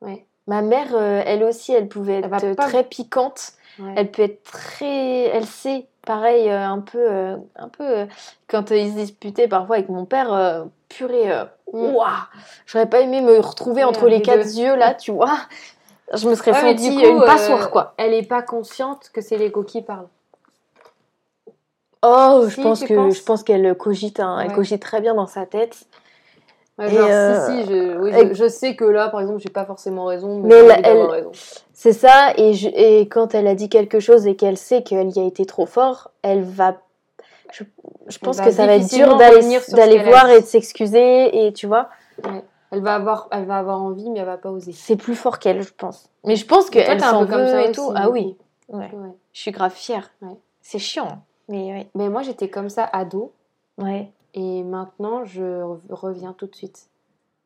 [0.00, 0.26] Ouais.
[0.46, 3.52] Ma mère, euh, elle aussi, elle pouvait être Elle va pas- très piquante.
[3.78, 3.92] ouais.
[3.96, 5.24] Elle peut être très.
[5.26, 6.98] Elle sait, pareil, euh, un peu.
[6.98, 8.06] euh, un peu euh,
[8.48, 11.30] quand ils se disputaient parfois avec mon père, purée.
[11.32, 11.92] euh, Mm.
[12.66, 14.62] J'aurais pas aimé me retrouver entre les les quatre deux.
[14.62, 15.38] yeux là, tu vois.
[16.12, 17.94] Je me serais Ouais, sentie coup, une passoire, quoi.
[17.96, 20.08] Elle est pas consciente que c'est l'ego qui parle.
[22.02, 25.26] Oh, je pense que penses je pense qu'elle cogite, hein, elle cogite très bien dans
[25.26, 25.86] sa tête.
[26.80, 29.20] Ouais, Et, genre, euh, si, si, je, oui, elle- je, je sais que là, par
[29.20, 31.32] exemple, j'ai pas forcément raison, mais, Mais j'ai elle- raison.
[31.72, 35.10] C'est ça, et, je- et quand elle a dit quelque chose et qu'elle sait qu'elle
[35.16, 36.76] y a été trop fort, elle va.
[37.52, 37.64] Je,
[38.08, 41.66] je pense va que ça va être dur d'aller voir et de s'excuser, et tu
[41.66, 41.88] vois.
[42.24, 42.42] Ouais.
[42.72, 44.72] Elle va avoir, elle va avoir envie, mais elle va pas oser.
[44.72, 46.08] C'est plus fort qu'elle, je pense.
[46.24, 47.92] Mais je pense qu'elle s'en peu comme veut ça et tout.
[47.96, 48.36] Ah oui.
[48.68, 48.90] Ouais.
[48.92, 49.10] Ouais.
[49.32, 50.10] Je suis grave fière.
[50.22, 50.36] Ouais.
[50.62, 51.22] C'est chiant.
[51.48, 51.88] Mais ouais.
[51.96, 53.32] Mais moi, j'étais comme ça ado,
[53.78, 54.10] Ouais.
[54.34, 56.88] Et maintenant, je re- reviens tout de suite.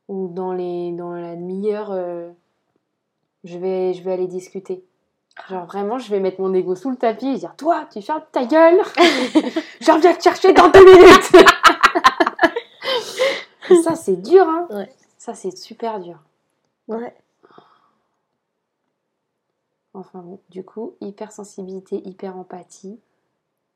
[0.08, 2.30] Ou dans les, dans la demi-heure, euh,
[3.44, 4.84] je vais, je vais aller discuter.
[5.48, 8.22] Genre vraiment, je vais mettre mon ego sous le tapis et dire Toi, tu fermes
[8.30, 8.80] ta gueule
[9.80, 11.30] Je reviens te chercher dans deux minutes
[13.70, 14.92] Et Ça, c'est dur, hein Ouais.
[15.18, 16.18] Ça, c'est super dur.
[16.86, 17.14] Ouais.
[19.94, 22.98] Enfin bon, du coup, hypersensibilité, hyper-empathie,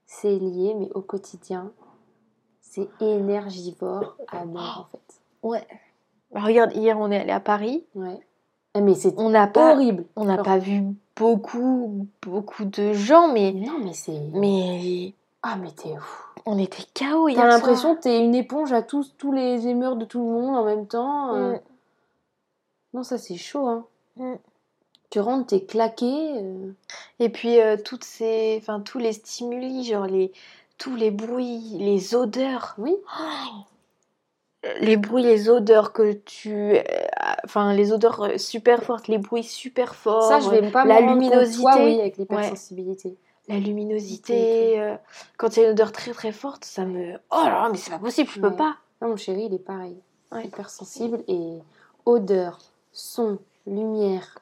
[0.06, 1.72] c'est lié, mais au quotidien,
[2.70, 5.20] c'est énergivore à mort, en fait.
[5.42, 5.66] Ouais.
[6.32, 7.84] Bah, regarde, hier, on est allé à Paris.
[7.94, 8.20] Ouais.
[8.74, 10.04] Ah, Mais c'est On n'a pas, horrible.
[10.16, 10.82] on n'a pas vu
[11.16, 14.20] beaucoup, beaucoup de gens, mais, Non, mais c'est...
[14.34, 16.28] mais Ah, mais t'es ouf.
[16.46, 19.96] on était KO hier T'as l'impression que t'es une éponge à tous, tous les émeurs
[19.96, 21.34] de tout le monde en même temps.
[21.34, 21.54] euh.
[21.54, 21.60] Mm.
[22.94, 23.86] Non, ça, c'est chaud, hein.
[24.16, 24.34] Mm.
[25.10, 26.32] Tu rentres, t'es claqué.
[26.36, 26.72] euh.
[27.18, 30.32] Et puis euh, toutes ces, enfin tous les stimuli, genre les,
[30.78, 32.96] tous les bruits, les odeurs, Oui.
[34.80, 36.82] les bruits, les odeurs que tu, euh,
[37.44, 41.00] enfin les odeurs euh, super fortes, les bruits super forts, Ça, je vais pas la
[41.00, 41.60] luminosité.
[41.62, 43.16] toi, oui, avec l'hypersensibilité.
[43.48, 44.80] la luminosité.
[44.80, 44.96] euh,
[45.36, 47.78] quand il y a une odeur très très forte, ça me, oh là là, mais
[47.78, 48.56] c'est pas possible, je peux Ouais.
[48.56, 48.76] pas.
[49.00, 49.96] Non, mon chéri, il est pareil.
[50.32, 50.44] Ouais.
[50.46, 51.58] Hypersensible et
[52.04, 52.58] odeur,
[52.92, 54.38] son, lumière,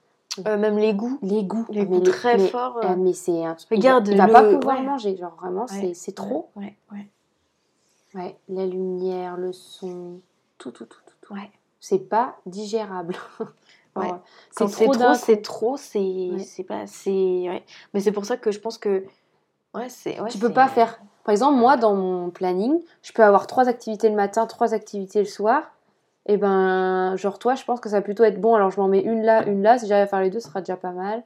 [0.46, 1.66] Euh, même les goûts, les goûts.
[1.70, 2.78] les Ah, goûts mais très mais- forts.
[2.82, 3.68] ah, euh, mais c'est un truc.
[3.70, 4.84] Regarde il va, il va le- pas pouvoir ouais.
[4.86, 5.16] manger.
[5.16, 5.94] Genre vraiment, Ouais.
[5.94, 6.50] c'est trop.
[6.56, 7.08] Ouais, ouais,
[8.14, 10.20] Ouais, la lumière, le son,
[10.58, 11.34] tout, tout, tout, tout.
[11.34, 11.50] ouais.
[11.80, 13.14] C'est pas digérable.
[13.96, 14.12] Ouais.
[14.50, 17.64] C'est trop, c'est trop, c'est, c'est pas, c'est, ouais.
[17.94, 19.06] Mais c'est pour ça que je pense que,
[19.74, 21.00] ouais, c'est, ouais, tu peux pas faire.
[21.24, 25.20] Par exemple, moi, dans mon planning, je peux avoir trois activités le matin, trois activités
[25.20, 25.62] le soir.
[26.26, 28.54] Et ben, genre toi, je pense que ça va plutôt être bon.
[28.54, 29.78] Alors, je m'en mets une là, une là.
[29.78, 31.22] Si j'arrive à faire les deux, ce sera déjà pas mal.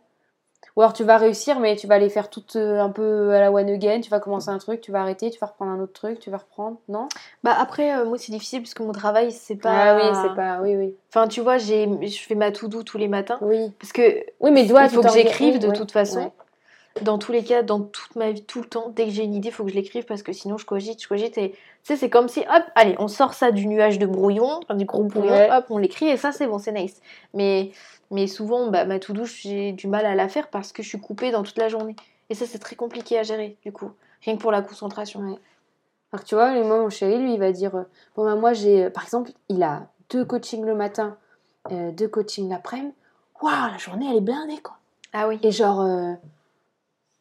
[0.76, 3.40] Ou alors, tu vas réussir, mais tu vas les faire toutes euh, un peu à
[3.40, 4.00] la one again.
[4.02, 6.30] Tu vas commencer un truc, tu vas arrêter, tu vas reprendre un autre truc, tu
[6.30, 6.76] vas reprendre.
[6.88, 7.08] Non?
[7.42, 9.94] Bah après, euh, moi c'est difficile parce que mon travail c'est pas.
[9.94, 10.60] Ah oui, c'est pas.
[10.60, 10.94] Oui, oui.
[11.08, 13.72] Enfin, tu vois, j'ai, je fais ma to-do tous les matins Oui.
[13.80, 16.20] parce que Oui, mais toi, il faut que j'écrive de ouais, toute façon.
[16.20, 16.32] ouais.
[17.02, 19.34] Dans tous les cas, dans toute ma vie, tout le temps, dès que j'ai une
[19.34, 21.92] idée, il faut que je l'écrive parce que sinon je cogite, je cogite et tu
[21.94, 25.04] sais, c'est comme si, hop, allez, on sort ça du nuage de brouillon, du gros
[25.04, 25.50] brouillon, Ouais.
[25.50, 27.00] hop, on l'écrit et ça c'est bon, c'est nice.
[27.34, 27.72] Mais,
[28.10, 31.00] mais souvent, bah, ma to-do, j'ai du mal à la faire parce que je suis
[31.00, 31.96] coupée dans toute la journée.
[32.28, 33.90] Et ça, c'est très compliqué à gérer, du coup.
[34.24, 35.20] Rien que pour la concentration.
[35.20, 35.38] Ouais.
[36.12, 37.82] Alors tu vois, moi, mon chéri, lui, il va dire euh,
[38.16, 38.84] Bon, bah, moi, j'ai.
[38.84, 41.16] euh, Par exemple, il a deux coachings le matin,
[41.72, 42.94] euh, deux coachings l'après-midi.
[43.42, 44.76] Waouh, la journée, elle est blindée, quoi.
[45.12, 45.38] Ah oui.
[45.42, 46.12] Et genre, euh,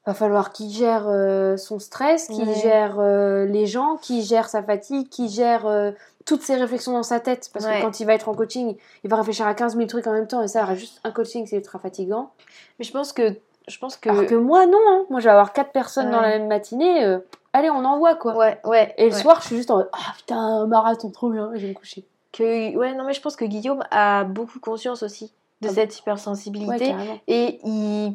[0.05, 2.55] va falloir qu'il gère euh, son stress, qu'il Ouais.
[2.55, 5.91] gère euh, les gens, qu'il gère sa fatigue, qu'il gère euh,
[6.25, 7.49] toutes ses réflexions dans sa tête.
[7.53, 7.77] Parce Ouais.
[7.79, 10.13] que quand il va être en coaching, il va réfléchir à 15 000 trucs en
[10.13, 10.41] même temps.
[10.41, 12.31] Et ça, juste un coaching, c'est ultra fatigant.
[12.79, 13.35] Mais je pense que.
[13.67, 14.09] Je pense que.
[14.09, 14.79] Alors que moi, non.
[14.89, 15.05] hein.
[15.09, 17.17] Moi, je vais avoir quatre personnes dans la même matinée.
[17.53, 18.35] allez, on envoie, quoi.
[18.35, 18.93] Ouais, ouais.
[18.97, 21.59] Et le soir, je suis juste en mode Ah putain, un marathon, trop bien, je
[21.61, 22.03] vais me coucher.
[22.31, 25.31] Que, ouais, non, mais je pense que Guillaume a beaucoup conscience aussi
[25.61, 26.95] de Ah cette hypersensibilité.
[27.27, 28.13] et il.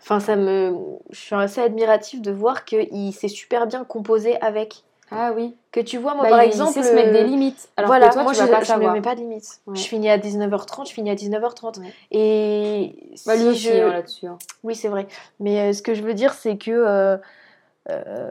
[0.00, 0.74] Enfin, ça me.
[1.10, 4.82] Je suis assez admiratif de voir qu'il s'est super bien composé avec.
[5.10, 5.54] Ah oui.
[5.70, 6.72] Que tu vois, moi, Bah, par il exemple.
[6.72, 7.68] sait se mettre des euh, limites.
[7.76, 9.60] Alors voilà, que toi, moi tu je, vas pas je me mets pas de limites.
[9.66, 9.76] Ouais.
[9.76, 11.78] Je finis à 19h30, je finis à 19h30.
[11.80, 11.92] Ouais.
[12.10, 13.82] Et Bah, lui si aussi, je...
[13.84, 14.26] hein, là-dessus.
[14.26, 14.38] hein.
[14.64, 15.06] Oui, c'est vrai.
[15.38, 17.16] Mais euh, ce que je veux dire, c'est que euh,
[17.90, 18.30] euh,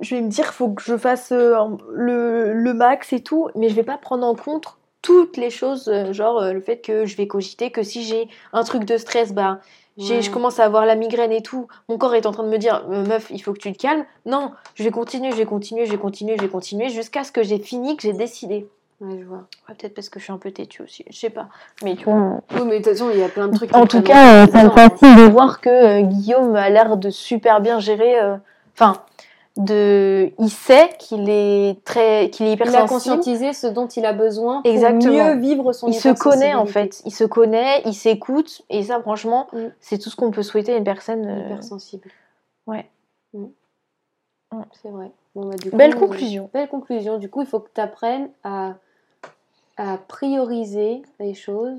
[0.00, 3.74] je vais me dire, faut que je fasse le, le max et tout, mais je
[3.74, 4.64] vais pas prendre en compte
[5.02, 8.84] toutes les choses, genre le fait que je vais cogiter, que si j'ai un truc
[8.84, 9.60] de stress, bah,
[9.98, 10.22] Ouais.
[10.22, 12.58] je commence à avoir la migraine et tout, mon corps est en train de me
[12.58, 14.04] dire, Euh, meuf, il faut que tu te calmes.
[14.26, 17.32] Non, je vais continuer, je vais continuer, je vais continuer, je vais continuer, jusqu'à ce
[17.32, 18.68] que j'ai fini, que j'ai décidé.
[19.00, 19.44] Ouais, je vois.
[19.68, 21.46] Ouais, Peut-être parce que je suis un peu têtue aussi, je sais pas.
[21.84, 22.40] Mais tu vois.
[22.52, 23.74] Oui, mais de toute façon, il y a plein de trucs.
[23.74, 27.10] En tout cas, euh, ça me fascine de voir que euh, Guillaume a l'air de
[27.10, 28.18] super bien gérer.
[28.20, 28.36] euh,
[28.74, 29.02] Enfin,
[29.58, 34.12] de, il sait qu'il est très, qu'il est Il a conscientisé ce dont il a
[34.12, 35.12] besoin pour Exactement.
[35.12, 37.02] mieux vivre son Il se connaît en fait.
[37.04, 39.66] Il se connaît, il s'écoute, et ça, franchement, Mm.
[39.80, 41.26] c'est tout ce qu'on peut souhaiter à une personne.
[41.26, 42.08] euh, Hypersensible.
[42.68, 42.88] Ouais.
[43.34, 43.46] Mm.
[44.52, 44.62] Mm.
[44.80, 45.10] C'est vrai.
[45.34, 46.50] Bon, bah, du Belle coup, euh, conclusion.
[46.54, 47.18] Belle conclusion.
[47.18, 48.74] Du coup, il faut que tu apprennes à,
[49.76, 51.74] à prioriser les choses.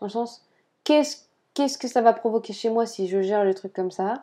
[0.00, 0.42] Dans le sens,
[0.84, 4.22] qu'est-ce qu'est-ce que ça va provoquer chez moi si je gère le truc comme ça?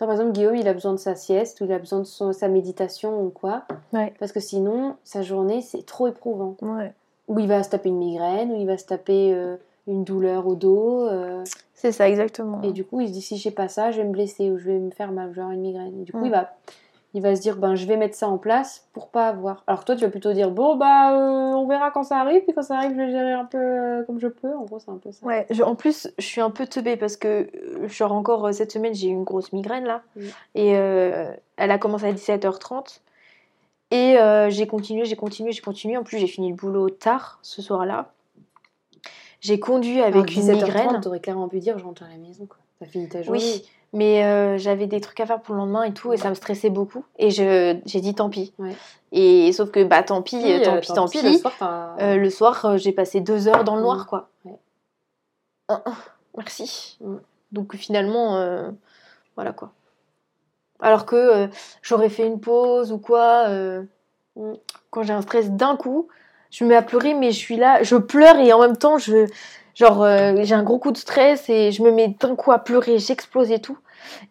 [0.00, 2.04] Toi, par exemple, Guillaume, il a besoin de sa sieste ou il a besoin de
[2.04, 3.64] son- sa méditation ou quoi.
[3.92, 4.14] Ouais.
[4.18, 6.56] Parce que sinon, sa journée, c'est trop éprouvant.
[6.62, 6.94] Ouais.
[7.28, 10.46] Ou il va se taper une migraine, ou il va se taper euh, une douleur
[10.46, 11.02] au dos.
[11.06, 11.44] euh,
[11.74, 12.62] C'est ça, exactement.
[12.62, 14.56] et du coup, il se dit si j'ai pas ça, je vais me blesser ou
[14.56, 16.00] je vais me faire mal, genre une migraine.
[16.00, 16.54] Et du coup, il va
[17.12, 19.64] il va se dire ben je vais mettre ça en place pour pas avoir.
[19.66, 22.54] Alors toi tu vas plutôt dire bon bah euh, on verra quand ça arrive puis
[22.54, 24.54] quand ça arrive je vais gérer un peu euh, comme je peux.
[24.54, 25.26] En gros c'est un peu ça.
[25.26, 28.70] Ouais, je- en plus, je suis un peu teubée parce que, euh, genre, encore cette
[28.72, 30.02] semaine, j'ai eu une grosse migraine là.
[30.54, 33.00] Et euh, elle a commencé à 17h30.
[33.92, 34.16] Et
[34.50, 35.96] j'ai continué, j'ai continué, j'ai continué.
[35.96, 38.12] En plus, j'ai fini le boulot tard ce soir-là.
[39.40, 40.86] J'ai conduit avec une migraine.
[41.00, 42.58] T'aurais clairement pu dire je rentre à la maison quoi.
[42.80, 43.38] T'as fini ta journée.
[43.40, 46.30] Oui, mais euh, j'avais des trucs à faire pour le lendemain et tout, et ça
[46.30, 47.04] me stressait beaucoup.
[47.18, 48.52] Et je, j'ai dit tant pis.
[48.58, 48.74] Ouais.
[49.12, 51.20] Et sauf que, bah tant pis, euh, tant euh, pis, tant pis.
[51.22, 54.06] Le soir, Euh, soir, j'ai passé deux heures dans le noir, Mm.
[54.06, 54.28] quoi.
[54.44, 54.58] Ouais.
[55.68, 55.96] Ah, ah,
[56.36, 56.96] merci.
[57.00, 57.16] Mm.
[57.52, 58.70] Donc finalement,
[59.36, 59.72] voilà quoi.
[60.80, 61.48] Alors que
[61.82, 63.48] j'aurais fait une pause ou quoi,
[64.36, 64.52] Mm.
[64.90, 66.08] quand j'ai un stress d'un coup,
[66.50, 68.96] je me mets à pleurer, mais je suis là, je pleure et en même temps,
[68.98, 69.26] je,
[69.74, 72.58] genre, euh, j'ai un gros coup de stress et je me mets d'un coup à
[72.58, 73.78] pleurer, j'explose et tout.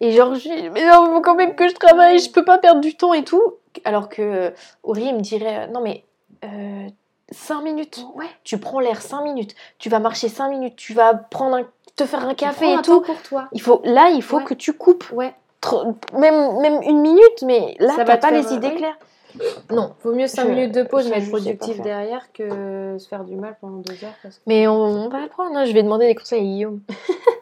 [0.00, 2.58] Et genre, je dis, mais non, faut quand même que je travaille, je peux pas
[2.58, 3.42] perdre du temps et tout.
[3.84, 4.50] Alors que euh,
[4.96, 6.04] il me dirait, euh, non mais,
[6.44, 6.88] euh,
[7.30, 8.04] 5 minutes.
[8.14, 8.26] Ouais.
[8.44, 11.62] Tu prends l'air 5 minutes, tu vas marcher 5 minutes, tu vas prendre un,
[11.96, 13.00] te faire un café et tout.
[13.02, 13.48] pour toi.
[13.52, 14.44] Il faut, là, il faut Ouais.
[14.44, 15.04] que tu coupes.
[15.12, 15.32] Ouais.
[16.14, 18.96] Même, même une minute, mais là, Ça va t'as pas faire, les euh, idées claires.
[19.70, 23.24] Non, Vaut mieux 5 Je- minutes de pause mais être productif derrière que se faire
[23.24, 24.14] du mal pendant deux heures.
[24.22, 24.42] Parce que...
[24.46, 25.56] mais on, on va apprendre.
[25.56, 25.64] hein.
[25.64, 26.80] Je vais demander des conseils à Guillaume.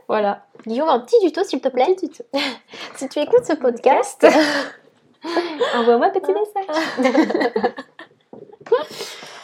[0.08, 0.46] Voilà.
[0.66, 1.94] Guillaume, un petit tuto, s'il te plaît.
[2.96, 4.26] si tu écoutes ce podcast,
[5.74, 7.72] envoie-moi un petit message.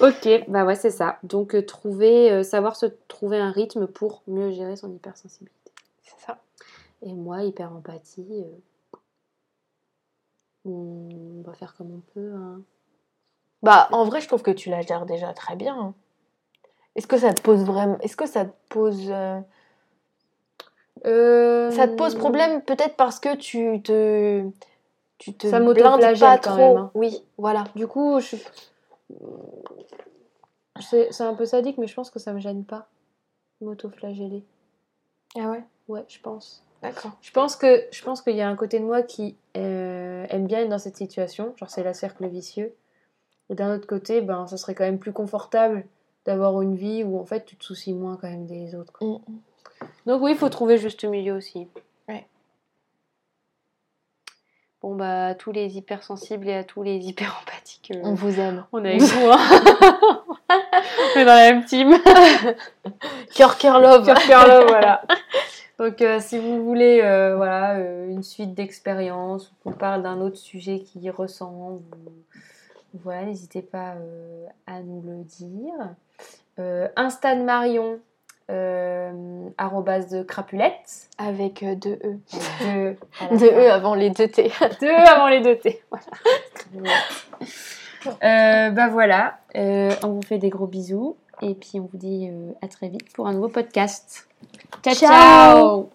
[0.01, 1.19] Ok, bah ouais, c'est ça.
[1.23, 5.71] Donc, euh, trouver, euh, savoir se trouver un rythme pour mieux gérer son hypersensibilité.
[6.03, 6.39] C'est ça.
[7.03, 8.45] Et moi, hyper empathie, euh,
[10.65, 12.33] on va faire comme on peut.
[12.35, 12.61] hein.
[13.63, 15.77] Bah, en vrai, je trouve que tu la gères déjà très bien.
[15.79, 15.95] hein.
[16.97, 17.99] Est-ce que ça te pose vraiment.
[18.01, 19.11] Est-ce que ça te pose.
[19.11, 19.41] euh,
[21.07, 24.49] Euh, Ça te pose problème peut-être parce que tu te.
[25.19, 26.75] Tu te Ça blindes pas quand trop?
[26.75, 26.91] même, hein.
[26.95, 27.65] Oui, voilà.
[27.77, 28.37] Du coup, je
[30.81, 32.89] c'est un peu sadique, mais je pense que ça me gêne pas.
[33.61, 34.45] M'auto-flageller.
[35.37, 35.65] Ah ouais?
[35.89, 36.63] Ouais, je pense.
[36.85, 37.13] D'accord.
[37.23, 40.47] Je pense que je pense qu'il y a un côté de moi qui euh, aime
[40.47, 42.75] bien être dans cette situation, genre c'est la cercle vicieux.
[43.51, 45.85] Et d'un autre côté, ben ça serait quand même plus confortable
[46.27, 48.93] d'avoir une vie où en fait tu te soucies moins quand même des autres.
[48.93, 49.09] quoi.
[49.09, 49.19] Mm,
[50.07, 51.69] Donc oui, il faut trouver juste milieu aussi.
[52.09, 52.27] Ouais.
[54.83, 57.93] Bon bah à tous les hypersensibles et à tous les hyper empathiques.
[57.95, 58.65] euh, On vous aime.
[58.73, 59.31] on est avec vous.
[59.31, 59.39] Hein.
[60.51, 61.97] on est dans la même team.
[63.35, 64.05] Cœur, cœur, love.
[64.05, 65.03] Cœur, cœur, love, voilà.
[65.79, 70.21] Donc, euh, si vous voulez euh, voilà, euh, une suite d'expériences, ou qu'on parle d'un
[70.21, 71.83] autre sujet qui y ressemble,
[73.03, 73.95] voilà, n'hésitez pas
[74.69, 75.73] à nous le dire.
[76.95, 77.99] Insta de Marion,
[79.59, 82.19] arrobase de crapulette, Avec deux E.
[82.61, 82.97] deux,
[83.37, 83.51] Deux.
[83.51, 84.53] E avant les deux T.
[84.81, 85.83] Deux avant les deux T.
[85.91, 86.05] Voilà.
[88.71, 92.69] Bah voilà, on vous fait des gros bisous et puis on vous dit euh, à
[92.69, 94.29] très vite pour un nouveau podcast.
[94.83, 94.95] ciao.
[94.95, 95.11] Ciao.
[95.11, 95.91] ciao